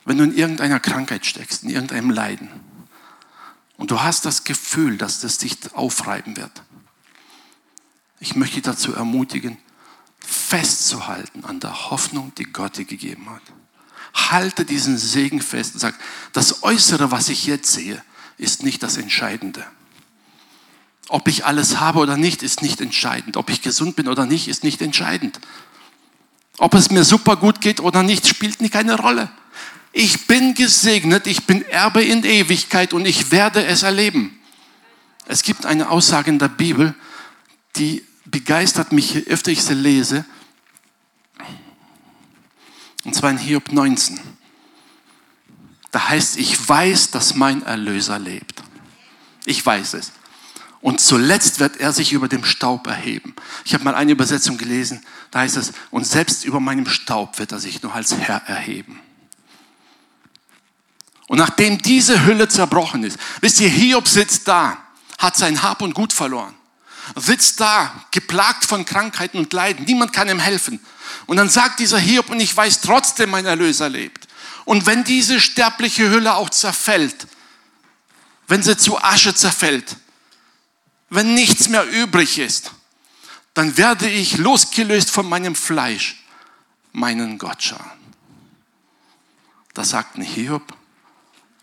wenn 0.05 0.17
du 0.17 0.23
in 0.23 0.35
irgendeiner 0.35 0.79
Krankheit 0.79 1.25
steckst, 1.25 1.63
in 1.63 1.69
irgendeinem 1.69 2.11
Leiden, 2.11 2.49
und 3.77 3.91
du 3.91 4.01
hast 4.01 4.25
das 4.25 4.43
Gefühl, 4.43 4.97
dass 4.97 5.19
das 5.19 5.37
dich 5.37 5.57
aufreiben 5.73 6.37
wird, 6.37 6.63
ich 8.19 8.35
möchte 8.35 8.55
dich 8.55 8.63
dazu 8.63 8.93
ermutigen, 8.93 9.57
festzuhalten 10.19 11.43
an 11.45 11.59
der 11.59 11.89
Hoffnung, 11.89 12.33
die 12.35 12.45
Gott 12.45 12.77
dir 12.77 12.85
gegeben 12.85 13.29
hat. 13.29 13.41
Halte 14.13 14.65
diesen 14.65 14.97
Segen 14.97 15.41
fest 15.41 15.73
und 15.73 15.79
sag, 15.81 15.95
das 16.31 16.63
Äußere, 16.63 17.11
was 17.11 17.29
ich 17.29 17.45
jetzt 17.45 17.71
sehe, 17.71 18.01
ist 18.37 18.63
nicht 18.63 18.83
das 18.83 18.97
Entscheidende. 18.97 19.65
Ob 21.07 21.27
ich 21.27 21.45
alles 21.45 21.79
habe 21.79 21.99
oder 21.99 22.17
nicht, 22.17 22.43
ist 22.43 22.61
nicht 22.61 22.81
entscheidend. 22.81 23.37
Ob 23.37 23.49
ich 23.49 23.61
gesund 23.61 23.95
bin 23.95 24.07
oder 24.07 24.25
nicht, 24.25 24.47
ist 24.47 24.63
nicht 24.63 24.81
entscheidend. 24.81 25.39
Ob 26.57 26.73
es 26.73 26.89
mir 26.89 27.03
super 27.03 27.35
gut 27.35 27.61
geht 27.61 27.79
oder 27.79 28.01
nicht, 28.01 28.27
spielt 28.27 28.61
nicht 28.61 28.73
keine 28.73 28.97
Rolle. 28.97 29.29
Ich 29.91 30.27
bin 30.27 30.55
gesegnet, 30.55 31.27
ich 31.27 31.45
bin 31.45 31.63
Erbe 31.63 32.03
in 32.03 32.23
Ewigkeit 32.23 32.93
und 32.93 33.05
ich 33.05 33.31
werde 33.31 33.65
es 33.65 33.83
erleben. 33.83 34.39
Es 35.25 35.43
gibt 35.43 35.65
eine 35.65 35.89
Aussage 35.89 36.29
in 36.29 36.39
der 36.39 36.49
Bibel, 36.49 36.95
die 37.75 38.03
begeistert 38.25 38.91
mich, 38.91 39.13
je 39.13 39.23
öfter 39.27 39.51
ich 39.51 39.63
sie 39.63 39.73
lese. 39.73 40.25
Und 43.03 43.13
zwar 43.13 43.31
in 43.31 43.37
Hiob 43.37 43.71
19. 43.71 44.19
Da 45.95 46.09
heißt, 46.09 46.35
ich 46.35 46.67
weiß, 46.67 47.11
dass 47.11 47.35
mein 47.35 47.63
Erlöser 47.63 48.19
lebt. 48.19 48.61
Ich 49.45 49.65
weiß 49.65 49.93
es. 49.93 50.11
Und 50.81 50.99
zuletzt 50.99 51.61
wird 51.61 51.77
er 51.77 51.93
sich 51.93 52.11
über 52.11 52.27
dem 52.27 52.43
Staub 52.43 52.87
erheben. 52.87 53.33
Ich 53.63 53.73
habe 53.73 53.85
mal 53.85 53.95
eine 53.95 54.11
Übersetzung 54.11 54.57
gelesen, 54.57 55.01
da 55.31 55.39
heißt 55.39 55.55
es, 55.55 55.71
und 55.91 56.05
selbst 56.05 56.43
über 56.43 56.59
meinem 56.59 56.85
Staub 56.85 57.39
wird 57.39 57.53
er 57.53 57.59
sich 57.59 57.81
nur 57.81 57.95
als 57.95 58.13
Herr 58.13 58.41
erheben. 58.45 58.99
Und 61.27 61.37
nachdem 61.37 61.77
diese 61.77 62.25
Hülle 62.25 62.49
zerbrochen 62.49 63.05
ist, 63.05 63.17
wisst 63.39 63.61
ihr, 63.61 63.69
Hiob 63.69 64.09
sitzt 64.09 64.49
da, 64.49 64.77
hat 65.17 65.37
sein 65.37 65.63
Hab 65.63 65.81
und 65.81 65.93
Gut 65.93 66.11
verloren, 66.11 66.55
sitzt 67.15 67.61
da, 67.61 68.03
geplagt 68.11 68.65
von 68.65 68.83
Krankheiten 68.83 69.37
und 69.37 69.53
Leiden, 69.53 69.85
niemand 69.85 70.11
kann 70.11 70.27
ihm 70.27 70.39
helfen. 70.39 70.81
Und 71.25 71.37
dann 71.37 71.47
sagt 71.47 71.79
dieser 71.79 71.99
Hiob, 71.99 72.29
und 72.29 72.41
ich 72.41 72.55
weiß 72.55 72.81
trotzdem, 72.81 73.29
mein 73.29 73.45
Erlöser 73.45 73.87
lebt. 73.87 74.24
Und 74.65 74.87
wenn 74.87 75.03
diese 75.03 75.39
sterbliche 75.39 76.09
Hülle 76.09 76.35
auch 76.35 76.49
zerfällt, 76.49 77.27
wenn 78.47 78.63
sie 78.63 78.77
zu 78.77 79.01
Asche 79.01 79.33
zerfällt, 79.33 79.95
wenn 81.09 81.33
nichts 81.33 81.69
mehr 81.69 81.87
übrig 81.87 82.39
ist, 82.39 82.71
dann 83.53 83.77
werde 83.77 84.09
ich 84.09 84.37
losgelöst 84.37 85.09
von 85.09 85.27
meinem 85.29 85.55
Fleisch 85.55 86.23
meinen 86.91 87.37
Gott 87.37 87.63
schauen. 87.63 87.91
Das 89.73 89.89
sagt 89.89 90.17
ein 90.17 90.23
Hiob 90.23 90.75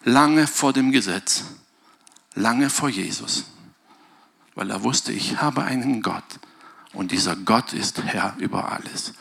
lange 0.05 0.47
vor 0.47 0.73
dem 0.73 0.93
Gesetz, 0.93 1.45
lange 2.35 2.71
vor 2.71 2.89
Jesus, 2.89 3.45
weil 4.55 4.71
er 4.71 4.83
wusste, 4.83 5.13
ich 5.13 5.41
habe 5.41 5.63
einen 5.65 6.03
Gott 6.03 6.25
und 6.93 7.13
dieser 7.13 7.37
Gott 7.37 7.73
ist 7.73 8.03
Herr 8.03 8.35
über 8.39 8.71
alles. 8.73 9.13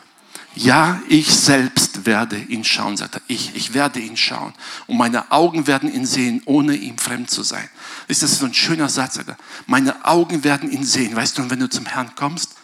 Ja, 0.54 1.00
ich 1.08 1.32
selbst 1.34 2.04
werde 2.04 2.36
ihn 2.36 2.62
schauen, 2.62 2.96
sagt 2.96 3.14
er. 3.14 3.22
Ich, 3.26 3.56
ich 3.56 3.72
werde 3.72 4.00
ihn 4.00 4.18
schauen. 4.18 4.52
Und 4.86 4.98
meine 4.98 5.30
Augen 5.32 5.66
werden 5.66 5.92
ihn 5.92 6.04
sehen, 6.04 6.42
ohne 6.44 6.74
ihm 6.74 6.98
fremd 6.98 7.30
zu 7.30 7.42
sein. 7.42 7.68
Ist 8.06 8.22
das 8.22 8.38
so 8.38 8.44
ein 8.44 8.52
schöner 8.52 8.90
Satz? 8.90 9.14
Sagt 9.14 9.28
er. 9.28 9.38
Meine 9.66 10.04
Augen 10.04 10.44
werden 10.44 10.70
ihn 10.70 10.84
sehen. 10.84 11.16
Weißt 11.16 11.38
du, 11.38 11.42
und 11.42 11.50
wenn 11.50 11.60
du 11.60 11.70
zum 11.70 11.86
Herrn 11.86 12.14
kommst, 12.16 12.54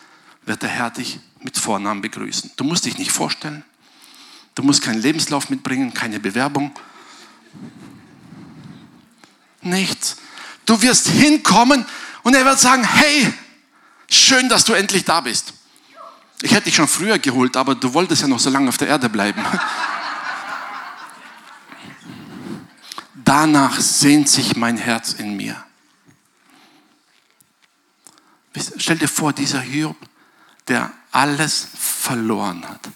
wird 0.44 0.62
der 0.62 0.68
Herr 0.68 0.90
dich 0.90 1.20
mit 1.40 1.56
Vornamen 1.56 2.02
begrüßen. 2.02 2.50
Du 2.56 2.64
musst 2.64 2.84
dich 2.84 2.98
nicht 2.98 3.10
vorstellen. 3.10 3.64
Du 4.54 4.62
musst 4.62 4.82
keinen 4.82 5.00
Lebenslauf 5.00 5.48
mitbringen, 5.48 5.94
keine 5.94 6.20
Bewerbung. 6.20 6.72
Nichts. 9.62 10.16
Du 10.66 10.82
wirst 10.82 11.08
hinkommen 11.08 11.86
und 12.22 12.34
er 12.34 12.44
wird 12.44 12.58
sagen, 12.58 12.84
hey, 12.84 13.32
schön, 14.10 14.48
dass 14.48 14.64
du 14.64 14.74
endlich 14.74 15.04
da 15.04 15.20
bist. 15.20 15.54
Ich 16.42 16.52
hätte 16.52 16.64
dich 16.64 16.76
schon 16.76 16.88
früher 16.88 17.18
geholt, 17.18 17.56
aber 17.56 17.74
du 17.74 17.92
wolltest 17.94 18.22
ja 18.22 18.28
noch 18.28 18.38
so 18.38 18.50
lange 18.50 18.68
auf 18.68 18.76
der 18.76 18.88
Erde 18.88 19.08
bleiben. 19.08 19.44
Danach 23.14 23.78
sehnt 23.80 24.28
sich 24.28 24.56
mein 24.56 24.76
Herz 24.76 25.12
in 25.12 25.36
mir. 25.36 25.62
Stell 28.76 28.98
dir 28.98 29.08
vor, 29.08 29.32
dieser 29.32 29.60
Hiob, 29.60 29.96
der 30.68 30.92
alles 31.12 31.68
verloren 31.74 32.68
hat. 32.68 32.88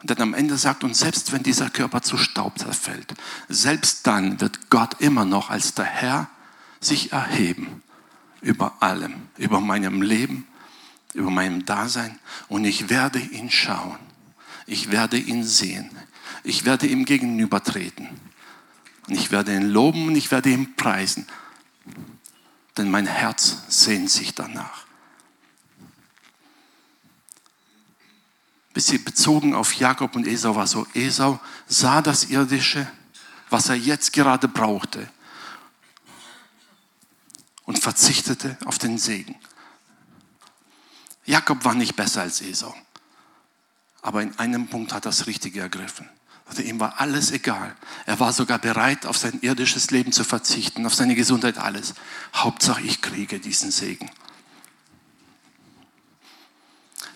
Und 0.00 0.10
dann 0.10 0.20
am 0.20 0.34
Ende 0.34 0.56
sagt, 0.58 0.84
und 0.84 0.96
selbst 0.96 1.32
wenn 1.32 1.42
dieser 1.42 1.70
Körper 1.70 2.02
zu 2.02 2.16
Staub 2.16 2.58
zerfällt, 2.58 3.14
selbst 3.48 4.06
dann 4.06 4.40
wird 4.40 4.70
Gott 4.70 5.00
immer 5.00 5.24
noch 5.24 5.50
als 5.50 5.74
der 5.74 5.86
Herr 5.86 6.28
sich 6.80 7.12
erheben 7.12 7.82
über 8.40 8.74
allem, 8.80 9.28
über 9.38 9.60
meinem 9.60 10.02
Leben, 10.02 10.46
über 11.14 11.30
meinem 11.30 11.64
Dasein 11.64 12.18
und 12.48 12.64
ich 12.64 12.90
werde 12.90 13.18
ihn 13.18 13.50
schauen. 13.50 13.98
Ich 14.66 14.90
werde 14.90 15.18
ihn 15.18 15.44
sehen. 15.44 15.90
Ich 16.42 16.64
werde 16.64 16.86
ihm 16.86 17.04
gegenübertreten. 17.04 18.08
Und 19.08 19.14
ich 19.14 19.30
werde 19.30 19.54
ihn 19.54 19.70
loben 19.70 20.08
und 20.08 20.16
ich 20.16 20.30
werde 20.30 20.50
ihn 20.50 20.76
preisen. 20.76 21.26
Denn 22.76 22.90
mein 22.90 23.06
Herz 23.06 23.58
sehnt 23.68 24.10
sich 24.10 24.34
danach. 24.34 24.84
Bis 28.72 28.86
sie 28.88 28.98
bezogen 28.98 29.54
auf 29.54 29.74
Jakob 29.74 30.16
und 30.16 30.26
Esau 30.26 30.56
war 30.56 30.66
so, 30.66 30.86
Esau 30.94 31.38
sah 31.66 32.02
das 32.02 32.24
Irdische, 32.24 32.88
was 33.48 33.68
er 33.68 33.76
jetzt 33.76 34.12
gerade 34.12 34.48
brauchte 34.48 35.08
und 37.64 37.78
verzichtete 37.78 38.58
auf 38.64 38.78
den 38.78 38.98
Segen. 38.98 39.36
Jakob 41.24 41.64
war 41.64 41.74
nicht 41.74 41.96
besser 41.96 42.22
als 42.22 42.40
Esau, 42.40 42.74
aber 44.02 44.22
in 44.22 44.38
einem 44.38 44.68
Punkt 44.68 44.92
hat 44.92 45.06
er 45.06 45.10
das 45.10 45.26
Richtige 45.26 45.60
ergriffen. 45.60 46.08
Also 46.46 46.62
ihm 46.62 46.78
war 46.78 47.00
alles 47.00 47.30
egal. 47.30 47.74
Er 48.04 48.20
war 48.20 48.32
sogar 48.32 48.58
bereit, 48.58 49.06
auf 49.06 49.16
sein 49.16 49.38
irdisches 49.40 49.90
Leben 49.90 50.12
zu 50.12 50.24
verzichten, 50.24 50.84
auf 50.84 50.94
seine 50.94 51.14
Gesundheit, 51.14 51.56
alles. 51.56 51.94
Hauptsache, 52.34 52.82
ich 52.82 53.00
kriege 53.00 53.40
diesen 53.40 53.70
Segen. 53.70 54.10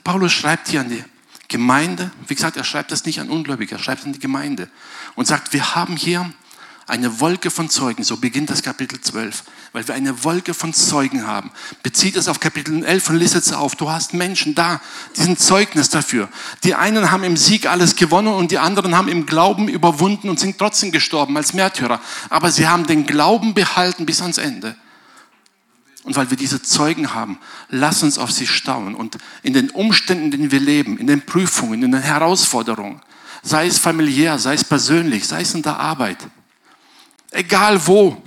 Paulus 0.03 0.33
schreibt 0.33 0.69
hier 0.69 0.81
an 0.81 0.89
die 0.89 1.05
Gemeinde, 1.49 2.11
wie 2.27 2.35
gesagt, 2.35 2.57
er 2.57 2.65
schreibt 2.65 2.91
das 2.91 3.05
nicht 3.05 3.21
an 3.21 3.29
Ungläubige, 3.29 3.75
er 3.75 3.79
schreibt 3.79 4.05
an 4.07 4.15
die 4.15 4.19
Gemeinde 4.19 4.71
und 5.17 5.27
sagt, 5.27 5.53
wir 5.53 5.75
haben 5.75 5.97
hier 5.97 6.33
eine 6.89 7.21
Wolke 7.21 7.51
von 7.51 7.69
Zeugen, 7.69 8.03
so 8.03 8.17
beginnt 8.17 8.49
das 8.49 8.63
Kapitel 8.63 8.99
12, 8.99 9.45
weil 9.73 9.87
wir 9.87 9.95
eine 9.95 10.25
Wolke 10.25 10.55
von 10.55 10.73
Zeugen 10.73 11.27
haben. 11.27 11.51
Bezieht 11.83 12.17
es 12.17 12.29
auf 12.29 12.41
Kapitel 12.41 12.83
11 12.83 13.11
und 13.11 13.17
listet 13.17 13.45
es 13.45 13.53
auf. 13.53 13.77
Du 13.77 13.91
hast 13.91 14.15
Menschen 14.15 14.55
da, 14.55 14.81
die 15.15 15.21
sind 15.21 15.39
Zeugnis 15.39 15.91
dafür. 15.91 16.31
Die 16.65 16.75
einen 16.75 17.11
haben 17.11 17.25
im 17.25 17.37
Sieg 17.37 17.67
alles 17.67 17.95
gewonnen 17.95 18.33
und 18.33 18.51
die 18.51 18.59
anderen 18.59 18.97
haben 18.97 19.09
im 19.09 19.27
Glauben 19.27 19.69
überwunden 19.69 20.31
und 20.31 20.41
sind 20.41 20.57
trotzdem 20.57 20.91
gestorben 20.91 21.37
als 21.37 21.53
Märtyrer. 21.53 22.01
Aber 22.31 22.51
sie 22.51 22.67
haben 22.67 22.87
den 22.87 23.05
Glauben 23.05 23.53
behalten 23.53 24.07
bis 24.07 24.23
ans 24.23 24.39
Ende. 24.39 24.75
Und 26.05 26.17
weil 26.17 26.31
wir 26.31 26.39
diese 26.39 26.63
Zeugen 26.63 27.13
haben, 27.13 27.39
lass 27.69 28.03
uns 28.03 28.17
auf 28.17 28.33
sie 28.33 28.47
staunen 28.47 28.95
und 28.95 29.19
in 29.43 29.53
den 29.53 29.69
Umständen, 29.69 30.25
in 30.25 30.31
denen 30.31 30.51
wir 30.53 30.61
leben, 30.61 30.97
in 30.97 31.07
den 31.07 31.21
Prüfungen, 31.21 31.83
in 31.83 31.93
den 31.93 32.01
Herausforderungen, 32.01 33.03
sei 33.43 33.67
es 33.67 33.79
familiär, 33.79 34.39
sei 34.39 34.55
es 34.55 34.65
persönlich, 34.65 35.29
sei 35.29 35.43
es 35.43 35.53
in 35.53 35.61
der 35.61 35.79
Arbeit, 35.79 36.17
Egal 37.31 37.87
wo. 37.87 38.23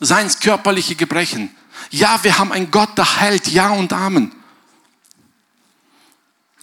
Seien 0.00 0.26
es 0.26 0.38
körperliche 0.38 0.94
Gebrechen. 0.94 1.54
Ja, 1.90 2.18
wir 2.22 2.38
haben 2.38 2.52
einen 2.52 2.70
Gott, 2.70 2.96
der 2.96 3.20
heilt. 3.20 3.48
Ja 3.48 3.70
und 3.70 3.92
Amen. 3.92 4.32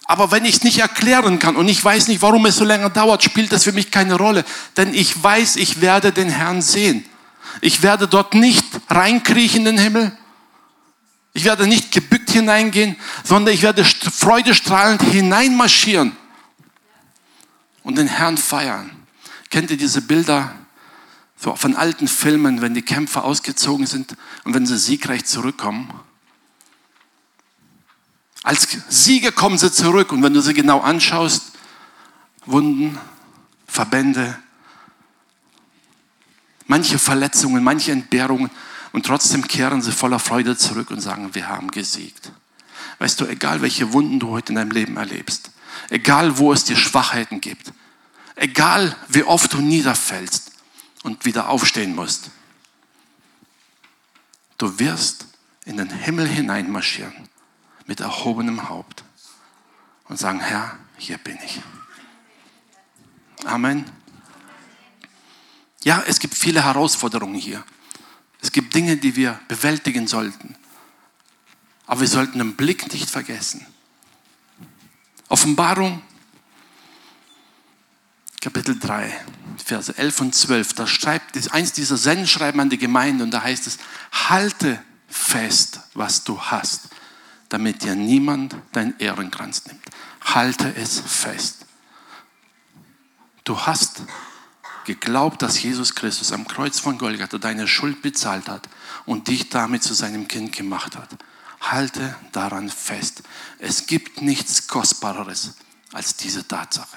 Aber 0.04 0.30
wenn 0.30 0.44
ich 0.44 0.56
es 0.56 0.62
nicht 0.62 0.78
erklären 0.78 1.38
kann 1.38 1.56
und 1.56 1.68
ich 1.68 1.84
weiß 1.84 2.08
nicht, 2.08 2.22
warum 2.22 2.46
es 2.46 2.56
so 2.56 2.64
lange 2.64 2.88
dauert, 2.90 3.24
spielt 3.24 3.52
das 3.52 3.64
für 3.64 3.72
mich 3.72 3.90
keine 3.90 4.14
Rolle. 4.14 4.44
Denn 4.76 4.94
ich 4.94 5.22
weiß, 5.22 5.56
ich 5.56 5.80
werde 5.80 6.12
den 6.12 6.28
Herrn 6.28 6.62
sehen. 6.62 7.04
Ich 7.60 7.82
werde 7.82 8.06
dort 8.06 8.34
nicht 8.34 8.64
reinkriechen 8.88 9.60
in 9.60 9.76
den 9.76 9.78
Himmel. 9.78 10.16
Ich 11.32 11.44
werde 11.44 11.66
nicht 11.66 11.92
gebückt 11.92 12.30
hineingehen, 12.30 12.96
sondern 13.24 13.52
ich 13.52 13.62
werde 13.62 13.84
freudestrahlend 13.84 15.02
hineinmarschieren 15.02 16.16
und 17.82 17.98
den 17.98 18.08
Herrn 18.08 18.38
feiern. 18.38 18.90
Kennt 19.50 19.70
ihr 19.70 19.76
diese 19.76 20.00
Bilder 20.00 20.54
so 21.38 21.54
von 21.54 21.76
alten 21.76 22.08
Filmen, 22.08 22.62
wenn 22.62 22.74
die 22.74 22.82
Kämpfer 22.82 23.24
ausgezogen 23.24 23.86
sind 23.86 24.16
und 24.44 24.54
wenn 24.54 24.66
sie 24.66 24.78
siegreich 24.78 25.24
zurückkommen. 25.26 25.92
Als 28.42 28.68
Sieger 28.88 29.32
kommen 29.32 29.58
sie 29.58 29.72
zurück 29.72 30.12
und 30.12 30.22
wenn 30.22 30.32
du 30.32 30.40
sie 30.40 30.54
genau 30.54 30.80
anschaust, 30.80 31.52
Wunden, 32.46 32.98
Verbände, 33.66 34.38
manche 36.66 36.98
Verletzungen, 36.98 37.62
manche 37.62 37.92
Entbehrungen 37.92 38.50
und 38.92 39.04
trotzdem 39.04 39.46
kehren 39.46 39.82
sie 39.82 39.92
voller 39.92 40.20
Freude 40.20 40.56
zurück 40.56 40.90
und 40.90 41.00
sagen, 41.00 41.34
wir 41.34 41.48
haben 41.48 41.70
gesiegt. 41.70 42.30
Weißt 42.98 43.20
du, 43.20 43.26
egal 43.26 43.62
welche 43.62 43.92
Wunden 43.92 44.20
du 44.20 44.30
heute 44.30 44.52
in 44.52 44.56
deinem 44.56 44.70
Leben 44.70 44.96
erlebst, 44.96 45.50
egal 45.90 46.38
wo 46.38 46.52
es 46.52 46.64
dir 46.64 46.76
Schwachheiten 46.76 47.40
gibt, 47.40 47.72
egal 48.36 48.96
wie 49.08 49.24
oft 49.24 49.52
du 49.52 49.58
niederfällst, 49.58 50.52
und 51.06 51.24
wieder 51.24 51.48
aufstehen 51.48 51.94
musst. 51.94 52.30
Du 54.58 54.80
wirst 54.80 55.26
in 55.64 55.76
den 55.76 55.88
Himmel 55.88 56.26
hineinmarschieren 56.26 57.14
mit 57.86 58.00
erhobenem 58.00 58.68
Haupt 58.68 59.04
und 60.08 60.18
sagen, 60.18 60.40
Herr, 60.40 60.76
hier 60.98 61.18
bin 61.18 61.38
ich. 61.44 61.60
Amen. 63.44 63.84
Ja, 65.84 66.02
es 66.08 66.18
gibt 66.18 66.34
viele 66.34 66.64
Herausforderungen 66.64 67.36
hier. 67.36 67.62
Es 68.42 68.50
gibt 68.50 68.74
Dinge, 68.74 68.96
die 68.96 69.14
wir 69.14 69.38
bewältigen 69.46 70.08
sollten. 70.08 70.56
Aber 71.86 72.00
wir 72.00 72.08
sollten 72.08 72.38
den 72.38 72.56
Blick 72.56 72.92
nicht 72.92 73.08
vergessen. 73.08 73.64
Offenbarung 75.28 76.02
Kapitel 78.46 78.78
3, 78.78 79.12
Verse 79.56 79.98
11 79.98 80.20
und 80.20 80.32
12, 80.32 80.74
da 80.74 80.86
schreibt 80.86 81.52
eins 81.52 81.72
dieser 81.72 81.96
Sendschreiben 81.96 82.60
an 82.60 82.70
die 82.70 82.78
Gemeinde 82.78 83.24
und 83.24 83.32
da 83.32 83.42
heißt 83.42 83.66
es, 83.66 83.78
halte 84.12 84.80
fest, 85.08 85.80
was 85.94 86.22
du 86.22 86.40
hast, 86.40 86.82
damit 87.48 87.82
dir 87.82 87.96
niemand 87.96 88.54
dein 88.70 88.96
Ehrenkranz 89.00 89.66
nimmt. 89.66 89.82
Halte 90.20 90.72
es 90.76 91.00
fest. 91.00 91.66
Du 93.42 93.58
hast 93.58 94.02
geglaubt, 94.84 95.42
dass 95.42 95.60
Jesus 95.60 95.96
Christus 95.96 96.30
am 96.30 96.46
Kreuz 96.46 96.78
von 96.78 96.98
Golgatha 96.98 97.38
deine 97.38 97.66
Schuld 97.66 98.00
bezahlt 98.00 98.48
hat 98.48 98.68
und 99.06 99.26
dich 99.26 99.48
damit 99.48 99.82
zu 99.82 99.92
seinem 99.92 100.28
Kind 100.28 100.52
gemacht 100.52 100.94
hat. 100.94 101.08
Halte 101.60 102.14
daran 102.30 102.68
fest. 102.68 103.24
Es 103.58 103.88
gibt 103.88 104.22
nichts 104.22 104.68
Kostbareres 104.68 105.54
als 105.92 106.14
diese 106.14 106.46
Tatsache 106.46 106.96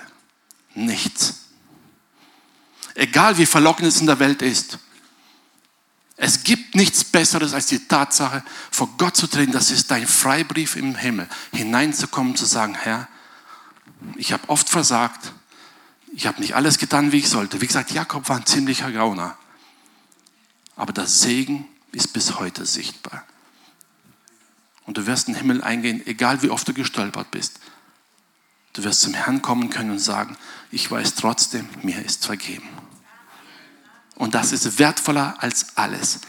nichts. 0.75 1.45
Egal 2.95 3.37
wie 3.37 3.45
verlockend 3.45 3.87
es 3.87 4.01
in 4.01 4.07
der 4.07 4.19
Welt 4.19 4.41
ist. 4.41 4.79
Es 6.21 6.43
gibt 6.43 6.75
nichts 6.75 7.05
Besseres 7.05 7.53
als 7.53 7.67
die 7.67 7.87
Tatsache, 7.87 8.43
vor 8.71 8.89
Gott 8.97 9.15
zu 9.15 9.27
treten. 9.27 9.53
Das 9.53 9.71
ist 9.71 9.89
dein 9.89 10.05
Freibrief 10.05 10.75
im 10.75 10.95
Himmel. 10.95 11.29
Hineinzukommen, 11.53 12.35
zu 12.35 12.45
sagen, 12.45 12.75
Herr, 12.75 13.07
ich 14.15 14.33
habe 14.33 14.49
oft 14.49 14.67
versagt. 14.67 15.31
Ich 16.13 16.27
habe 16.27 16.41
nicht 16.41 16.55
alles 16.55 16.77
getan, 16.77 17.13
wie 17.13 17.19
ich 17.19 17.29
sollte. 17.29 17.61
Wie 17.61 17.67
gesagt, 17.67 17.91
Jakob 17.91 18.27
war 18.27 18.37
ein 18.37 18.45
ziemlicher 18.45 18.91
Gauner. 18.91 19.37
Aber 20.75 20.91
der 20.91 21.07
Segen 21.07 21.65
ist 21.93 22.11
bis 22.11 22.37
heute 22.37 22.65
sichtbar. 22.65 23.25
Und 24.85 24.97
du 24.97 25.05
wirst 25.05 25.27
in 25.27 25.35
den 25.35 25.41
Himmel 25.41 25.63
eingehen, 25.63 26.05
egal 26.05 26.41
wie 26.41 26.49
oft 26.49 26.67
du 26.67 26.73
gestolpert 26.73 27.31
bist. 27.31 27.59
Du 28.73 28.83
wirst 28.83 29.01
zum 29.01 29.13
Herrn 29.13 29.41
kommen 29.41 29.69
können 29.69 29.91
und 29.91 29.99
sagen, 29.99 30.37
ich 30.71 30.89
weiß 30.89 31.15
trotzdem, 31.15 31.67
mir 31.81 32.03
ist 32.03 32.25
vergeben. 32.25 32.67
Und 34.15 34.35
das 34.35 34.51
ist 34.51 34.79
wertvoller 34.79 35.35
als 35.39 35.77
alles. 35.77 36.19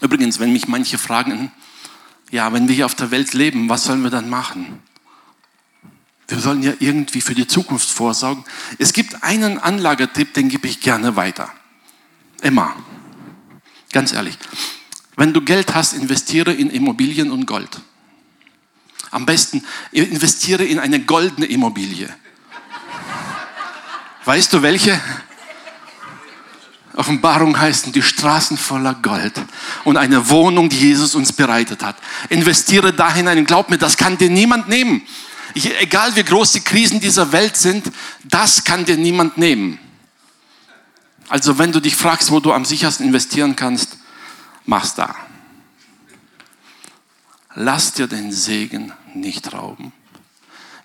Übrigens, 0.00 0.40
wenn 0.40 0.52
mich 0.52 0.68
manche 0.68 0.98
fragen, 0.98 1.52
ja, 2.30 2.52
wenn 2.52 2.68
wir 2.68 2.74
hier 2.74 2.86
auf 2.86 2.94
der 2.94 3.10
Welt 3.10 3.34
leben, 3.34 3.68
was 3.68 3.84
sollen 3.84 4.02
wir 4.02 4.10
dann 4.10 4.28
machen? 4.28 4.82
Wir 6.28 6.40
sollen 6.40 6.62
ja 6.62 6.74
irgendwie 6.78 7.22
für 7.22 7.34
die 7.34 7.46
Zukunft 7.46 7.88
vorsorgen. 7.88 8.44
Es 8.78 8.92
gibt 8.92 9.22
einen 9.22 9.58
Anlagetipp, 9.58 10.34
den 10.34 10.50
gebe 10.50 10.68
ich 10.68 10.80
gerne 10.80 11.16
weiter. 11.16 11.50
Immer. 12.42 12.76
Ganz 13.92 14.12
ehrlich. 14.12 14.38
Wenn 15.16 15.32
du 15.32 15.40
Geld 15.40 15.74
hast, 15.74 15.94
investiere 15.94 16.52
in 16.52 16.70
Immobilien 16.70 17.30
und 17.30 17.46
Gold. 17.46 17.80
Am 19.10 19.26
besten 19.26 19.64
investiere 19.92 20.64
in 20.64 20.78
eine 20.78 21.00
goldene 21.00 21.46
Immobilie. 21.46 22.08
Weißt 24.24 24.52
du 24.52 24.62
welche? 24.62 25.00
Offenbarung 26.94 27.58
heißen 27.58 27.92
die 27.92 28.02
Straßen 28.02 28.58
voller 28.58 28.94
Gold 28.94 29.40
und 29.84 29.96
eine 29.96 30.28
Wohnung, 30.30 30.68
die 30.68 30.80
Jesus 30.80 31.14
uns 31.14 31.32
bereitet 31.32 31.82
hat. 31.84 31.96
Investiere 32.28 32.92
da 32.92 33.14
hinein 33.14 33.38
und 33.38 33.46
glaub 33.46 33.70
mir, 33.70 33.78
das 33.78 33.96
kann 33.96 34.18
dir 34.18 34.28
niemand 34.28 34.68
nehmen. 34.68 35.02
Ich, 35.54 35.80
egal 35.80 36.16
wie 36.16 36.24
groß 36.24 36.52
die 36.52 36.60
Krisen 36.60 37.00
dieser 37.00 37.30
Welt 37.30 37.56
sind, 37.56 37.90
das 38.24 38.64
kann 38.64 38.84
dir 38.84 38.96
niemand 38.96 39.38
nehmen. 39.38 39.78
Also 41.28 41.58
wenn 41.58 41.72
du 41.72 41.80
dich 41.80 41.94
fragst, 41.94 42.30
wo 42.30 42.40
du 42.40 42.52
am 42.52 42.64
sichersten 42.64 43.06
investieren 43.06 43.54
kannst, 43.54 43.96
mach's 44.66 44.94
da. 44.94 45.14
Lass 47.54 47.92
dir 47.92 48.08
den 48.08 48.32
Segen 48.32 48.92
nicht 49.14 49.52
rauben. 49.52 49.92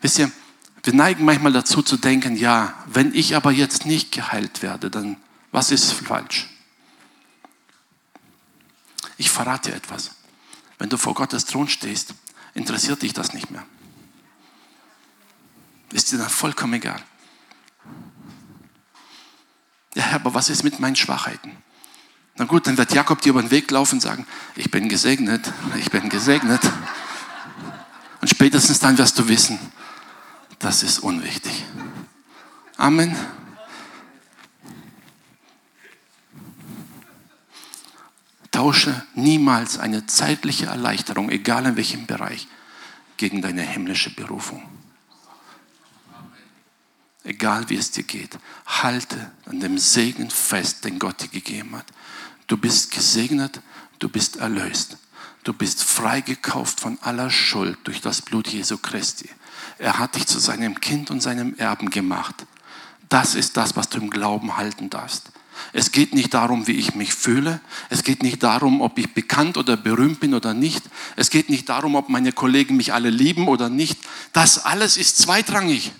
Wisst 0.01 0.19
ihr, 0.19 0.31
wir 0.83 0.93
neigen 0.93 1.23
manchmal 1.23 1.53
dazu 1.53 1.81
zu 1.81 1.97
denken, 1.97 2.35
ja, 2.35 2.73
wenn 2.87 3.13
ich 3.15 3.35
aber 3.35 3.51
jetzt 3.51 3.85
nicht 3.85 4.11
geheilt 4.11 4.61
werde, 4.61 4.89
dann 4.89 5.17
was 5.51 5.71
ist 5.71 5.93
falsch? 5.93 6.49
Ich 9.17 9.29
verrate 9.29 9.69
dir 9.69 9.77
etwas. 9.77 10.11
Wenn 10.79 10.89
du 10.89 10.97
vor 10.97 11.13
Gottes 11.13 11.45
Thron 11.45 11.69
stehst, 11.69 12.13
interessiert 12.53 13.01
dich 13.01 13.13
das 13.13 13.33
nicht 13.33 13.51
mehr. 13.51 13.63
Ist 15.93 16.11
dir 16.11 16.17
dann 16.17 16.29
vollkommen 16.29 16.73
egal. 16.73 17.01
Ja, 19.95 20.11
aber 20.13 20.33
was 20.33 20.49
ist 20.49 20.63
mit 20.63 20.79
meinen 20.79 20.95
Schwachheiten? 20.95 21.55
Na 22.35 22.45
gut, 22.45 22.65
dann 22.65 22.77
wird 22.77 22.93
Jakob 22.93 23.21
dir 23.21 23.29
über 23.29 23.41
den 23.43 23.51
Weg 23.51 23.69
laufen 23.69 23.95
und 23.95 24.01
sagen, 24.01 24.25
ich 24.55 24.71
bin 24.71 24.89
gesegnet, 24.89 25.53
ich 25.77 25.91
bin 25.91 26.09
gesegnet. 26.09 26.61
Und 28.23 28.29
spätestens 28.29 28.79
dann 28.79 28.97
wirst 28.97 29.19
du 29.19 29.27
wissen, 29.27 29.59
das 30.59 30.81
ist 30.81 30.99
unwichtig. 30.99 31.65
Amen. 32.77 33.13
Tausche 38.49 39.05
niemals 39.13 39.77
eine 39.77 40.07
zeitliche 40.07 40.67
Erleichterung, 40.67 41.31
egal 41.31 41.65
in 41.65 41.75
welchem 41.75 42.05
Bereich, 42.05 42.47
gegen 43.17 43.41
deine 43.41 43.61
himmlische 43.61 44.15
Berufung. 44.15 44.63
Egal 47.25 47.67
wie 47.67 47.75
es 47.75 47.91
dir 47.91 48.03
geht, 48.03 48.39
halte 48.65 49.33
an 49.47 49.59
dem 49.59 49.77
Segen 49.77 50.29
fest, 50.29 50.85
den 50.85 50.97
Gott 50.97 51.21
dir 51.21 51.27
gegeben 51.27 51.75
hat. 51.75 51.87
Du 52.47 52.55
bist 52.55 52.89
gesegnet, 52.91 53.59
du 53.99 54.07
bist 54.07 54.37
erlöst. 54.37 54.95
Du 55.43 55.53
bist 55.53 55.83
freigekauft 55.83 56.79
von 56.79 56.97
aller 57.01 57.29
Schuld 57.29 57.77
durch 57.83 58.01
das 58.01 58.21
Blut 58.21 58.47
Jesu 58.47 58.77
Christi. 58.77 59.29
Er 59.77 59.99
hat 59.99 60.15
dich 60.15 60.25
zu 60.25 60.39
seinem 60.39 60.79
Kind 60.79 61.11
und 61.11 61.21
seinem 61.21 61.55
Erben 61.55 61.89
gemacht. 61.89 62.45
Das 63.09 63.35
ist 63.35 63.57
das, 63.57 63.75
was 63.75 63.89
du 63.89 63.99
im 63.99 64.09
Glauben 64.09 64.55
halten 64.55 64.89
darfst. 64.89 65.31
Es 65.71 65.91
geht 65.91 66.13
nicht 66.13 66.33
darum, 66.33 66.67
wie 66.67 66.73
ich 66.73 66.95
mich 66.95 67.13
fühle. 67.13 67.59
Es 67.89 68.03
geht 68.03 68.23
nicht 68.23 68.41
darum, 68.43 68.81
ob 68.81 68.97
ich 68.97 69.13
bekannt 69.13 69.57
oder 69.57 69.77
berühmt 69.77 70.19
bin 70.19 70.33
oder 70.33 70.53
nicht. 70.53 70.83
Es 71.15 71.29
geht 71.29 71.49
nicht 71.49 71.69
darum, 71.69 71.95
ob 71.95 72.09
meine 72.09 72.31
Kollegen 72.31 72.77
mich 72.77 72.93
alle 72.93 73.09
lieben 73.09 73.47
oder 73.47 73.69
nicht. 73.69 73.99
Das 74.31 74.65
alles 74.65 74.97
ist 74.97 75.17
zweitrangig. 75.17 75.91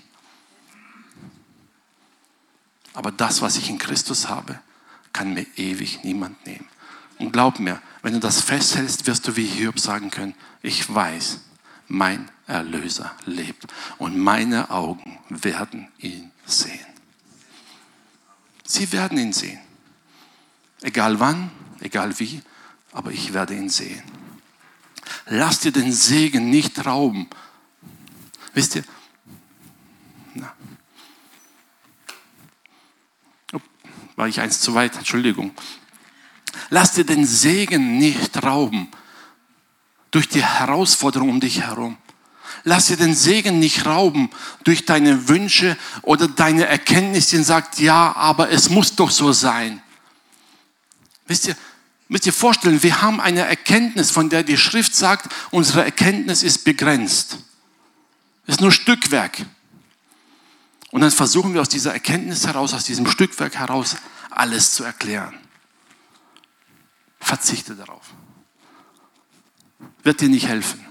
Aber 2.94 3.10
das, 3.10 3.42
was 3.42 3.56
ich 3.56 3.68
in 3.68 3.78
Christus 3.78 4.28
habe, 4.28 4.58
kann 5.12 5.34
mir 5.34 5.46
ewig 5.56 6.04
niemand 6.04 6.46
nehmen. 6.46 6.66
Und 7.18 7.32
glaub 7.32 7.58
mir, 7.58 7.80
wenn 8.02 8.14
du 8.14 8.20
das 8.20 8.40
festhältst, 8.40 9.06
wirst 9.06 9.26
du 9.26 9.36
wie 9.36 9.46
Hiob 9.46 9.78
sagen 9.78 10.10
können, 10.10 10.34
ich 10.62 10.92
weiß, 10.92 11.40
mein 11.88 12.30
Erlöser 12.46 13.14
lebt 13.24 13.66
und 13.98 14.18
meine 14.18 14.70
Augen 14.70 15.18
werden 15.28 15.88
ihn 15.98 16.30
sehen. 16.44 16.86
Sie 18.64 18.90
werden 18.92 19.18
ihn 19.18 19.32
sehen. 19.32 19.60
Egal 20.82 21.20
wann, 21.20 21.50
egal 21.80 22.18
wie, 22.18 22.42
aber 22.92 23.10
ich 23.10 23.32
werde 23.32 23.54
ihn 23.54 23.68
sehen. 23.68 24.02
Lass 25.26 25.60
dir 25.60 25.72
den 25.72 25.92
Segen 25.92 26.50
nicht 26.50 26.84
rauben. 26.84 27.28
Wisst 28.52 28.76
ihr? 28.76 28.84
Na. 30.34 30.54
War 34.16 34.28
ich 34.28 34.40
eins 34.40 34.60
zu 34.60 34.74
weit? 34.74 34.96
Entschuldigung. 34.96 35.54
Lass 36.70 36.92
dir 36.92 37.04
den 37.04 37.26
Segen 37.26 37.98
nicht 37.98 38.42
rauben 38.42 38.88
durch 40.10 40.28
die 40.28 40.44
Herausforderung 40.44 41.28
um 41.28 41.40
dich 41.40 41.62
herum. 41.62 41.96
Lass 42.62 42.86
dir 42.86 42.96
den 42.96 43.14
Segen 43.14 43.58
nicht 43.58 43.84
rauben 43.84 44.30
durch 44.64 44.86
deine 44.86 45.28
Wünsche 45.28 45.76
oder 46.02 46.28
deine 46.28 46.66
Erkenntnis, 46.66 47.26
die 47.28 47.42
sagt, 47.42 47.78
ja, 47.78 48.14
aber 48.16 48.50
es 48.50 48.70
muss 48.70 48.94
doch 48.94 49.10
so 49.10 49.32
sein. 49.32 49.82
Wisst 51.26 51.48
ihr, 51.48 51.56
müsst 52.08 52.26
ihr 52.26 52.32
vorstellen, 52.32 52.82
wir 52.82 53.02
haben 53.02 53.20
eine 53.20 53.40
Erkenntnis, 53.40 54.10
von 54.10 54.30
der 54.30 54.42
die 54.42 54.56
Schrift 54.56 54.94
sagt, 54.94 55.32
unsere 55.50 55.84
Erkenntnis 55.84 56.42
ist 56.42 56.64
begrenzt. 56.64 57.38
Es 58.46 58.54
ist 58.54 58.60
nur 58.60 58.72
Stückwerk. 58.72 59.44
Und 60.90 61.00
dann 61.00 61.10
versuchen 61.10 61.54
wir 61.54 61.60
aus 61.60 61.68
dieser 61.68 61.92
Erkenntnis 61.92 62.46
heraus, 62.46 62.72
aus 62.72 62.84
diesem 62.84 63.06
Stückwerk 63.06 63.56
heraus, 63.56 63.96
alles 64.30 64.74
zu 64.74 64.84
erklären. 64.84 65.34
Verzichte 67.24 67.74
darauf. 67.74 68.12
Wird 70.02 70.20
dir 70.20 70.28
nicht 70.28 70.46
helfen. 70.46 70.84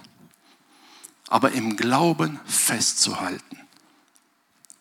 Aber 1.28 1.52
im 1.52 1.78
Glauben 1.78 2.40
festzuhalten. 2.46 3.60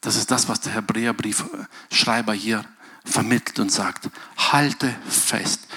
Das 0.00 0.16
ist 0.16 0.30
das, 0.30 0.48
was 0.48 0.60
der 0.60 0.72
Hebräerbriefschreiber 0.72 2.32
hier 2.32 2.64
vermittelt 3.04 3.58
und 3.58 3.70
sagt. 3.70 4.08
Halte 4.36 4.94
fest. 5.06 5.68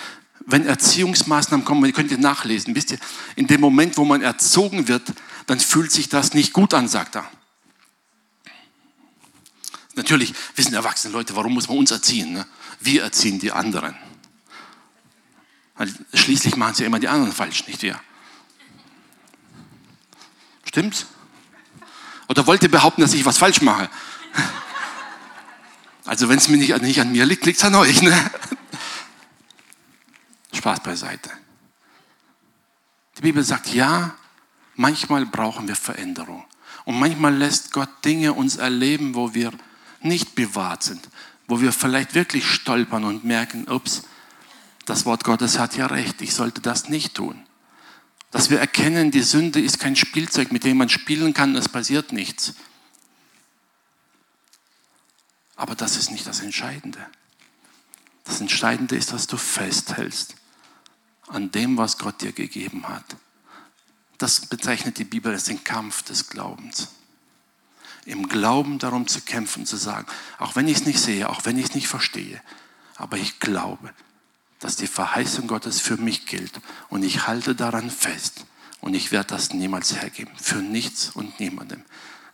Wenn 0.45 0.65
Erziehungsmaßnahmen 0.65 1.65
kommen, 1.65 1.91
könnt 1.91 2.11
ihr 2.11 2.19
nachlesen, 2.19 2.73
wisst 2.73 2.91
ihr, 2.91 2.99
in 3.35 3.47
dem 3.47 3.59
Moment, 3.59 3.97
wo 3.97 4.05
man 4.05 4.21
erzogen 4.21 4.87
wird, 4.87 5.13
dann 5.45 5.59
fühlt 5.59 5.91
sich 5.91 6.07
das 6.07 6.33
nicht 6.33 6.53
gut 6.53 6.73
an, 6.73 6.87
sagt 6.87 7.17
er. 7.17 7.29
Natürlich 9.95 10.33
wissen 10.55 10.73
erwachsene 10.73 11.13
Leute, 11.13 11.35
warum 11.35 11.53
muss 11.53 11.67
man 11.67 11.77
uns 11.79 11.91
erziehen? 11.91 12.33
Ne? 12.33 12.47
Wir 12.79 13.03
erziehen 13.03 13.39
die 13.39 13.51
anderen. 13.51 13.95
Weil 15.75 15.93
schließlich 16.13 16.55
machen 16.55 16.75
sie 16.75 16.83
ja 16.83 16.87
immer 16.87 16.99
die 16.99 17.07
anderen 17.07 17.33
falsch, 17.33 17.67
nicht 17.67 17.81
wir. 17.81 17.99
Stimmt's? 20.65 21.05
Oder 22.27 22.47
wollt 22.47 22.63
ihr 22.63 22.71
behaupten, 22.71 23.01
dass 23.01 23.13
ich 23.13 23.25
was 23.25 23.37
falsch 23.37 23.61
mache? 23.61 23.89
Also 26.05 26.29
wenn 26.29 26.37
es 26.37 26.47
mir 26.49 26.57
nicht, 26.57 26.79
nicht, 26.81 27.01
an 27.01 27.11
mir 27.11 27.25
liegt, 27.25 27.45
liegt 27.45 27.57
es 27.57 27.63
an 27.63 27.75
euch. 27.75 28.01
Ne? 28.01 28.31
Spaß 30.53 30.81
beiseite. 30.81 31.31
Die 33.17 33.21
Bibel 33.21 33.43
sagt, 33.43 33.73
ja, 33.73 34.15
manchmal 34.75 35.25
brauchen 35.25 35.67
wir 35.67 35.75
Veränderung. 35.75 36.45
Und 36.85 36.99
manchmal 36.99 37.35
lässt 37.35 37.71
Gott 37.71 37.89
Dinge 38.05 38.33
uns 38.33 38.57
erleben, 38.57 39.15
wo 39.15 39.33
wir 39.33 39.51
nicht 40.01 40.35
bewahrt 40.35 40.83
sind, 40.83 41.09
wo 41.47 41.61
wir 41.61 41.71
vielleicht 41.71 42.13
wirklich 42.13 42.45
stolpern 42.45 43.03
und 43.03 43.23
merken, 43.23 43.67
ups, 43.67 44.03
das 44.85 45.05
Wort 45.05 45.23
Gottes 45.23 45.59
hat 45.59 45.75
ja 45.75 45.87
recht, 45.87 46.21
ich 46.21 46.33
sollte 46.33 46.61
das 46.61 46.89
nicht 46.89 47.15
tun. 47.15 47.43
Dass 48.31 48.49
wir 48.49 48.59
erkennen, 48.59 49.11
die 49.11 49.21
Sünde 49.21 49.59
ist 49.59 49.79
kein 49.79 49.95
Spielzeug, 49.95 50.51
mit 50.51 50.63
dem 50.63 50.77
man 50.77 50.89
spielen 50.89 51.33
kann, 51.33 51.55
es 51.55 51.69
passiert 51.69 52.11
nichts. 52.11 52.53
Aber 55.55 55.75
das 55.75 55.95
ist 55.97 56.11
nicht 56.11 56.27
das 56.27 56.41
Entscheidende. 56.41 56.99
Das 58.25 58.41
Entscheidende 58.41 58.95
ist, 58.95 59.13
dass 59.13 59.27
du 59.27 59.37
festhältst 59.37 60.35
an 61.27 61.51
dem, 61.51 61.77
was 61.77 61.97
Gott 61.97 62.21
dir 62.21 62.33
gegeben 62.33 62.87
hat. 62.87 63.15
Das 64.17 64.41
bezeichnet 64.41 64.97
die 64.97 65.03
Bibel 65.03 65.31
als 65.31 65.45
den 65.45 65.63
Kampf 65.63 66.03
des 66.03 66.29
Glaubens. 66.29 66.89
Im 68.05 68.29
Glauben 68.29 68.77
darum 68.77 69.07
zu 69.07 69.21
kämpfen, 69.21 69.65
zu 69.65 69.77
sagen, 69.77 70.07
auch 70.37 70.55
wenn 70.55 70.67
ich 70.67 70.77
es 70.77 70.85
nicht 70.85 70.99
sehe, 70.99 71.27
auch 71.27 71.45
wenn 71.45 71.57
ich 71.57 71.65
es 71.69 71.75
nicht 71.75 71.87
verstehe, 71.87 72.41
aber 72.97 73.17
ich 73.17 73.39
glaube, 73.39 73.93
dass 74.65 74.77
die 74.77 74.87
Verheißung 74.87 75.45
Gottes 75.45 75.79
für 75.79 75.95
mich 75.95 76.25
gilt 76.25 76.59
und 76.89 77.03
ich 77.03 77.27
halte 77.27 77.53
daran 77.53 77.91
fest 77.91 78.45
und 78.81 78.95
ich 78.95 79.11
werde 79.11 79.27
das 79.27 79.53
niemals 79.53 79.95
hergeben, 79.95 80.33
für 80.37 80.55
nichts 80.55 81.11
und 81.11 81.39
niemandem. 81.39 81.83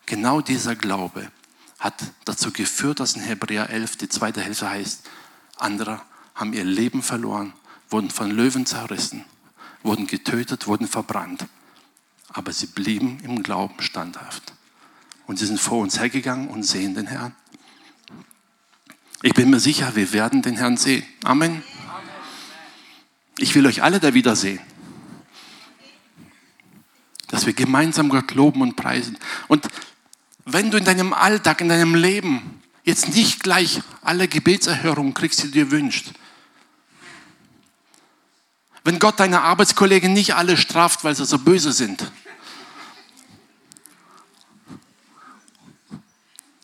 Genau 0.06 0.40
dieser 0.40 0.78
Glaube 0.78 1.30
hat 1.78 2.02
dazu 2.24 2.54
geführt, 2.54 3.02
dass 3.02 3.18
in 3.18 3.22
Hebräer 3.22 3.70
11 3.70 3.98
die 3.98 4.08
zweite 4.08 4.40
Hälfte 4.40 4.70
heißt, 4.70 5.10
andere 5.58 6.02
haben 6.34 6.54
ihr 6.54 6.64
Leben 6.64 7.04
verloren, 7.04 7.52
wurden 7.90 8.10
von 8.10 8.32
Löwen 8.32 8.66
zerrissen, 8.66 9.26
wurden 9.84 10.08
getötet, 10.08 10.68
wurden 10.68 10.88
verbrannt, 10.88 11.48
aber 12.30 12.54
sie 12.54 12.68
blieben 12.68 13.20
im 13.24 13.44
Glauben 13.44 13.82
standhaft. 13.82 14.54
Und 15.28 15.38
sie 15.38 15.48
sind 15.48 15.60
vor 15.60 15.80
uns 15.80 16.00
hergegangen 16.00 16.48
und 16.48 16.64
sehen 16.64 16.96
den 16.96 17.08
Herrn. 17.08 17.36
Ich 19.22 19.34
bin 19.34 19.50
mir 19.50 19.60
sicher, 19.60 19.98
wir 19.98 20.14
werden 20.14 20.42
den 20.42 20.56
Herrn 20.56 20.78
sehen. 20.78 21.04
Amen. 21.26 21.62
Ich 23.42 23.56
will 23.56 23.66
euch 23.66 23.82
alle 23.82 24.00
da 24.00 24.14
wiedersehen. 24.14 24.60
Dass 27.28 27.46
wir 27.46 27.54
gemeinsam 27.54 28.10
Gott 28.10 28.34
loben 28.36 28.62
und 28.62 28.76
preisen. 28.76 29.18
Und 29.48 29.68
wenn 30.46 30.70
du 30.70 30.78
in 30.78 30.86
deinem 30.86 31.14
Alltag, 31.14 31.62
in 31.62 31.70
deinem 31.70 31.96
Leben 31.96 32.62
jetzt 32.84 33.10
nicht 33.10 33.42
gleich 33.42 33.82
alle 34.02 34.28
Gebetserhörungen 34.28 35.14
kriegst, 35.14 35.42
die 35.42 35.48
du 35.48 35.52
dir 35.52 35.72
wünschst, 35.72 36.14
wenn 38.84 39.00
Gott 39.00 39.20
deine 39.20 39.42
Arbeitskollegen 39.42 40.14
nicht 40.14 40.36
alle 40.36 40.58
straft, 40.58 41.04
weil 41.04 41.16
sie 41.16 41.26
so 41.26 41.38
böse 41.38 41.72
sind, 41.72 42.12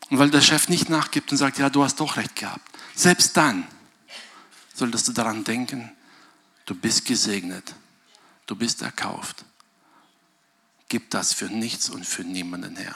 und 0.09 0.19
weil 0.19 0.29
der 0.29 0.41
Chef 0.41 0.69
nicht 0.69 0.89
nachgibt 0.89 1.31
und 1.31 1.37
sagt, 1.37 1.57
ja, 1.57 1.69
du 1.69 1.83
hast 1.83 1.99
doch 1.99 2.17
recht 2.17 2.35
gehabt, 2.35 2.65
selbst 2.95 3.35
dann 3.35 3.67
solltest 4.73 5.07
du 5.07 5.11
daran 5.11 5.43
denken, 5.43 5.91
Du 6.67 6.75
bist 6.75 7.05
gesegnet. 7.05 7.73
Du 8.45 8.55
bist 8.55 8.81
erkauft. 8.81 9.45
Gib 10.89 11.09
das 11.09 11.33
für 11.33 11.45
nichts 11.45 11.89
und 11.89 12.05
für 12.05 12.23
niemanden 12.23 12.75
her. 12.75 12.93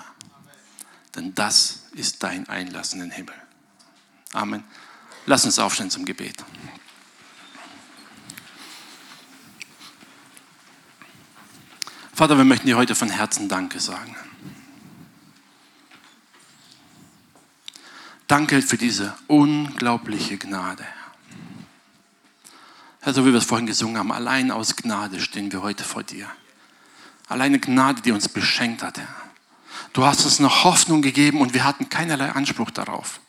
Denn 1.15 1.34
das 1.34 1.84
ist 1.93 2.22
dein 2.22 2.47
Einlass 2.47 2.93
in 2.93 2.99
den 2.99 3.11
Himmel. 3.11 3.36
Amen. 4.34 4.63
Lass 5.26 5.45
uns 5.45 5.57
aufstehen 5.57 5.89
zum 5.89 6.05
Gebet. 6.05 6.43
Vater, 12.13 12.38
wir 12.38 12.45
möchten 12.45 12.67
dir 12.67 12.78
heute 12.78 12.93
von 12.93 13.09
Herzen 13.09 13.47
Danke 13.47 13.80
sagen. 13.80 14.15
Danke 18.28 18.61
für 18.61 18.78
diese 18.78 19.17
unglaubliche 19.28 20.38
Gnade. 20.38 20.86
Herr, 23.01 23.13
so 23.13 23.25
wie 23.25 23.31
wir 23.31 23.39
es 23.39 23.45
vorhin 23.45 23.65
gesungen 23.65 23.97
haben, 23.97 24.11
allein 24.11 24.51
aus 24.51 24.75
Gnade 24.75 25.19
stehen 25.19 25.51
wir 25.51 25.63
heute 25.63 25.83
vor 25.83 26.03
dir. 26.03 26.29
Alleine 27.27 27.59
Gnade, 27.59 28.01
die 28.01 28.11
uns 28.11 28.29
beschenkt 28.29 28.83
hat, 28.83 28.99
Herr. 28.99 29.07
Du 29.93 30.05
hast 30.05 30.23
uns 30.23 30.39
eine 30.39 30.63
Hoffnung 30.63 31.01
gegeben 31.01 31.41
und 31.41 31.53
wir 31.53 31.63
hatten 31.63 31.89
keinerlei 31.89 32.31
Anspruch 32.31 32.69
darauf. 32.69 33.19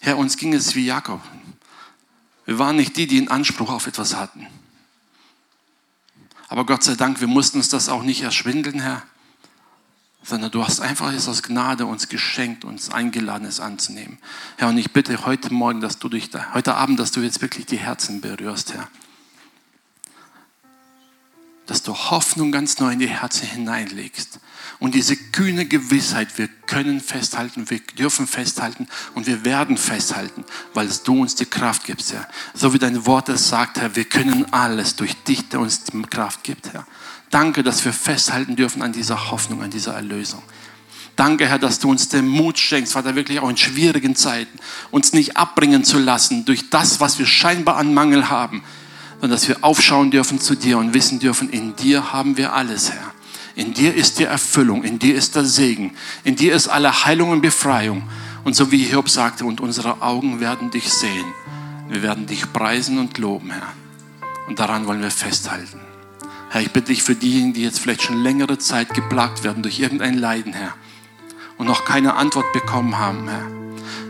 Herr, 0.00 0.18
uns 0.18 0.36
ging 0.36 0.52
es 0.52 0.74
wie 0.74 0.84
Jakob. 0.84 1.22
Wir 2.44 2.58
waren 2.58 2.76
nicht 2.76 2.96
die, 2.96 3.06
die 3.06 3.18
einen 3.18 3.28
Anspruch 3.28 3.70
auf 3.70 3.86
etwas 3.86 4.14
hatten. 4.14 4.46
Aber 6.48 6.66
Gott 6.66 6.82
sei 6.82 6.94
Dank, 6.94 7.20
wir 7.20 7.28
mussten 7.28 7.58
uns 7.58 7.68
das 7.68 7.88
auch 7.88 8.02
nicht 8.02 8.22
erschwindeln, 8.22 8.80
Herr, 8.80 9.02
sondern 10.22 10.50
du 10.50 10.64
hast 10.64 10.80
einfach 10.80 11.12
es 11.12 11.28
aus 11.28 11.42
Gnade 11.42 11.86
uns 11.86 12.08
geschenkt, 12.08 12.64
uns 12.64 12.90
eingeladen, 12.90 13.46
es 13.46 13.60
anzunehmen. 13.60 14.18
Herr, 14.56 14.68
und 14.68 14.78
ich 14.78 14.92
bitte 14.92 15.24
heute 15.24 15.52
Morgen, 15.52 15.80
dass 15.80 15.98
du 15.98 16.08
durch, 16.08 16.30
heute 16.54 16.74
Abend, 16.74 17.00
dass 17.00 17.10
du 17.10 17.20
jetzt 17.20 17.40
wirklich 17.40 17.66
die 17.66 17.78
Herzen 17.78 18.20
berührst, 18.20 18.74
Herr 18.74 18.88
dass 21.70 21.84
du 21.84 21.94
Hoffnung 21.94 22.50
ganz 22.50 22.80
neu 22.80 22.90
in 22.90 22.98
die 22.98 23.08
Herzen 23.08 23.46
hineinlegst. 23.46 24.40
Und 24.80 24.96
diese 24.96 25.16
kühne 25.16 25.66
Gewissheit, 25.66 26.36
wir 26.36 26.48
können 26.48 27.00
festhalten, 27.00 27.70
wir 27.70 27.78
dürfen 27.96 28.26
festhalten 28.26 28.88
und 29.14 29.28
wir 29.28 29.44
werden 29.44 29.76
festhalten, 29.76 30.44
weil 30.74 30.88
du 31.04 31.20
uns 31.22 31.36
die 31.36 31.46
Kraft 31.46 31.84
gibst, 31.84 32.12
Herr. 32.12 32.26
So 32.54 32.74
wie 32.74 32.80
dein 32.80 33.06
Wort 33.06 33.28
es 33.28 33.48
sagt, 33.48 33.78
Herr, 33.78 33.94
wir 33.94 34.04
können 34.04 34.52
alles 34.52 34.96
durch 34.96 35.14
dich, 35.22 35.48
der 35.48 35.60
uns 35.60 35.84
die 35.84 36.02
Kraft 36.02 36.42
gibt, 36.42 36.72
Herr. 36.72 36.88
Danke, 37.30 37.62
dass 37.62 37.84
wir 37.84 37.92
festhalten 37.92 38.56
dürfen 38.56 38.82
an 38.82 38.92
dieser 38.92 39.30
Hoffnung, 39.30 39.62
an 39.62 39.70
dieser 39.70 39.94
Erlösung. 39.94 40.42
Danke, 41.14 41.46
Herr, 41.46 41.58
dass 41.58 41.78
du 41.78 41.90
uns 41.90 42.08
den 42.08 42.26
Mut 42.26 42.58
schenkst, 42.58 42.94
Vater, 42.94 43.14
wirklich 43.14 43.40
auch 43.40 43.48
in 43.48 43.56
schwierigen 43.56 44.16
Zeiten, 44.16 44.58
uns 44.90 45.12
nicht 45.12 45.36
abbringen 45.36 45.84
zu 45.84 45.98
lassen 45.98 46.44
durch 46.44 46.70
das, 46.70 46.98
was 46.98 47.18
wir 47.18 47.26
scheinbar 47.26 47.76
an 47.76 47.94
Mangel 47.94 48.30
haben, 48.30 48.62
sondern 49.20 49.32
dass 49.32 49.48
wir 49.48 49.58
aufschauen 49.62 50.10
dürfen 50.10 50.40
zu 50.40 50.54
dir 50.54 50.78
und 50.78 50.94
wissen 50.94 51.18
dürfen, 51.18 51.50
in 51.50 51.76
dir 51.76 52.12
haben 52.12 52.36
wir 52.36 52.54
alles, 52.54 52.90
Herr. 52.90 53.12
In 53.54 53.74
dir 53.74 53.94
ist 53.94 54.18
die 54.18 54.24
Erfüllung, 54.24 54.82
in 54.82 54.98
dir 54.98 55.14
ist 55.14 55.36
der 55.36 55.44
Segen, 55.44 55.94
in 56.24 56.36
dir 56.36 56.54
ist 56.54 56.68
alle 56.68 57.04
Heilung 57.04 57.30
und 57.30 57.42
Befreiung. 57.42 58.08
Und 58.42 58.56
so 58.56 58.72
wie 58.72 58.78
Hiob 58.78 59.10
sagte, 59.10 59.44
und 59.44 59.60
unsere 59.60 60.00
Augen 60.00 60.40
werden 60.40 60.70
dich 60.70 60.90
sehen. 60.90 61.26
Wir 61.90 62.02
werden 62.02 62.26
dich 62.26 62.50
preisen 62.50 62.98
und 62.98 63.18
loben, 63.18 63.50
Herr. 63.50 63.74
Und 64.48 64.58
daran 64.58 64.86
wollen 64.86 65.02
wir 65.02 65.10
festhalten. 65.10 65.89
Herr, 66.50 66.60
ich 66.60 66.72
bitte 66.72 66.88
dich 66.88 67.02
für 67.02 67.14
diejenigen, 67.14 67.54
die 67.54 67.62
jetzt 67.62 67.80
vielleicht 67.80 68.02
schon 68.02 68.22
längere 68.22 68.58
Zeit 68.58 68.92
geplagt 68.92 69.42
werden 69.44 69.62
durch 69.62 69.80
irgendein 69.80 70.18
Leiden, 70.18 70.52
Herr, 70.52 70.74
und 71.56 71.66
noch 71.66 71.84
keine 71.84 72.14
Antwort 72.14 72.52
bekommen 72.52 72.98
haben, 72.98 73.28
Herr. 73.28 73.46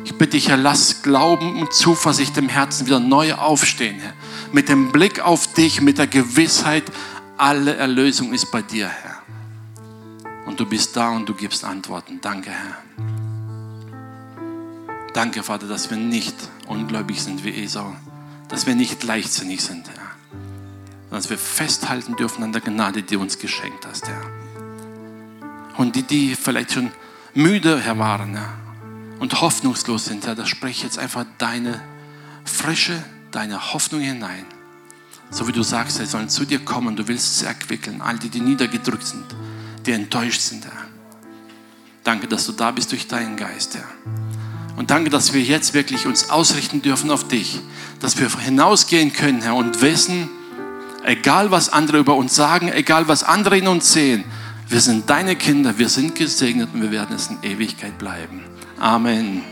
Ich 0.05 0.19
bitte 0.19 0.33
dich, 0.33 0.49
Herr, 0.49 0.57
lass 0.57 1.03
Glauben 1.03 1.61
und 1.61 1.73
Zuversicht 1.73 2.37
im 2.37 2.49
Herzen 2.49 2.87
wieder 2.87 2.99
neu 2.99 3.35
aufstehen, 3.35 4.01
Herr 4.01 4.15
mit 4.53 4.69
dem 4.69 4.93
Blick 4.93 5.21
auf 5.21 5.53
dich, 5.53 5.81
mit 5.81 5.99
der 5.99 6.07
Gewissheit, 6.07 6.85
alle 7.37 7.77
Erlösung 7.77 8.33
ist 8.33 8.51
bei 8.51 8.63
dir, 8.63 8.89
Herr. 8.89 9.23
Und 10.47 10.59
du 10.59 10.67
bist 10.67 10.97
da 10.97 11.11
und 11.11 11.29
du 11.29 11.35
gibst 11.35 11.65
Antworten. 11.65 12.21
Danke, 12.21 12.51
Herr. 12.51 12.77
Danke, 15.15 15.43
Vater, 15.43 15.67
dass 15.67 15.91
wir 15.91 15.97
nicht 15.97 16.35
ungläubig 16.67 17.21
sind 17.23 17.45
wie 17.45 17.63
Esau, 17.63 17.95
dass 18.49 18.67
wir 18.67 18.75
nicht 18.75 19.03
leichtsinnig 19.05 19.63
sind, 19.63 19.89
Herr, 19.89 20.10
dass 21.11 21.29
wir 21.29 21.39
festhalten 21.39 22.17
dürfen 22.17 22.43
an 22.45 22.53
der 22.53 22.61
Gnade, 22.61 23.03
die 23.03 23.17
du 23.17 23.21
uns 23.21 23.39
geschenkt 23.39 23.87
hast, 23.87 24.09
Herr. 24.09 24.23
Und 25.77 25.97
die, 25.97 26.03
die 26.03 26.37
vielleicht 26.37 26.73
schon 26.73 26.91
müde, 27.35 27.81
Herr, 27.81 27.99
waren, 27.99 28.37
Herr, 28.37 28.53
und 29.19 29.41
hoffnungslos 29.41 30.07
sind, 30.07 30.27
Herr, 30.27 30.35
da 30.35 30.47
spreche 30.47 30.85
jetzt 30.85 30.99
einfach 30.99 31.25
deine 31.39 31.81
frische, 32.45 33.03
deine 33.31 33.73
Hoffnung 33.73 34.01
hinein. 34.01 34.47
So 35.31 35.47
wie 35.47 35.53
du 35.53 35.63
sagst, 35.63 35.99
sie 35.99 36.07
sollen 36.07 36.29
zu 36.29 36.45
dir 36.45 36.59
kommen, 36.61 36.97
du 36.97 37.07
willst 37.07 37.39
sie 37.39 37.47
erquickeln, 37.47 38.01
all 38.01 38.19
die, 38.19 38.29
die 38.29 38.41
niedergedrückt 38.41 39.07
sind, 39.07 39.25
die 39.87 39.93
enttäuscht 39.93 40.41
sind, 40.41 40.65
Herr. 40.65 40.87
Danke, 42.03 42.27
dass 42.29 42.47
du 42.47 42.53
da 42.53 42.71
bist 42.71 42.93
durch 42.93 43.07
deinen 43.07 43.37
Geist, 43.37 43.77
Herr. 43.77 43.89
Und 44.77 44.91
danke, 44.91 45.11
dass 45.11 45.35
wir 45.35 45.43
jetzt 45.43 45.75
wirklich 45.75 46.07
uns 46.07 46.31
ausrichten 46.31 46.83
dürfen 46.83 47.11
auf 47.11 47.29
dich, 47.29 47.61
dass 48.01 48.19
wir 48.19 48.29
hinausgehen 48.41 49.13
können, 49.13 49.43
Herr, 49.43 49.55
und 49.55 49.83
wissen, 49.83 50.31
egal 51.05 51.51
was 51.51 51.69
andere 51.69 51.99
über 51.99 52.15
uns 52.17 52.35
sagen, 52.35 52.71
egal 52.73 53.09
was 53.09 53.23
andere 53.23 53.59
in 53.59 53.69
uns 53.69 53.93
sehen, 53.93 54.25
wir 54.69 54.81
sind 54.81 55.11
deine 55.11 55.37
Kinder, 55.37 55.79
wir 55.79 55.89
sind 55.89 56.15
gesegnet 56.15 56.71
und 56.73 56.83
wir 56.83 56.93
werden 56.93 57.17
es 57.17 57.29
in 57.29 57.39
Ewigkeit 57.43 57.99
bleiben. 57.99 58.45
Amen. 58.79 59.43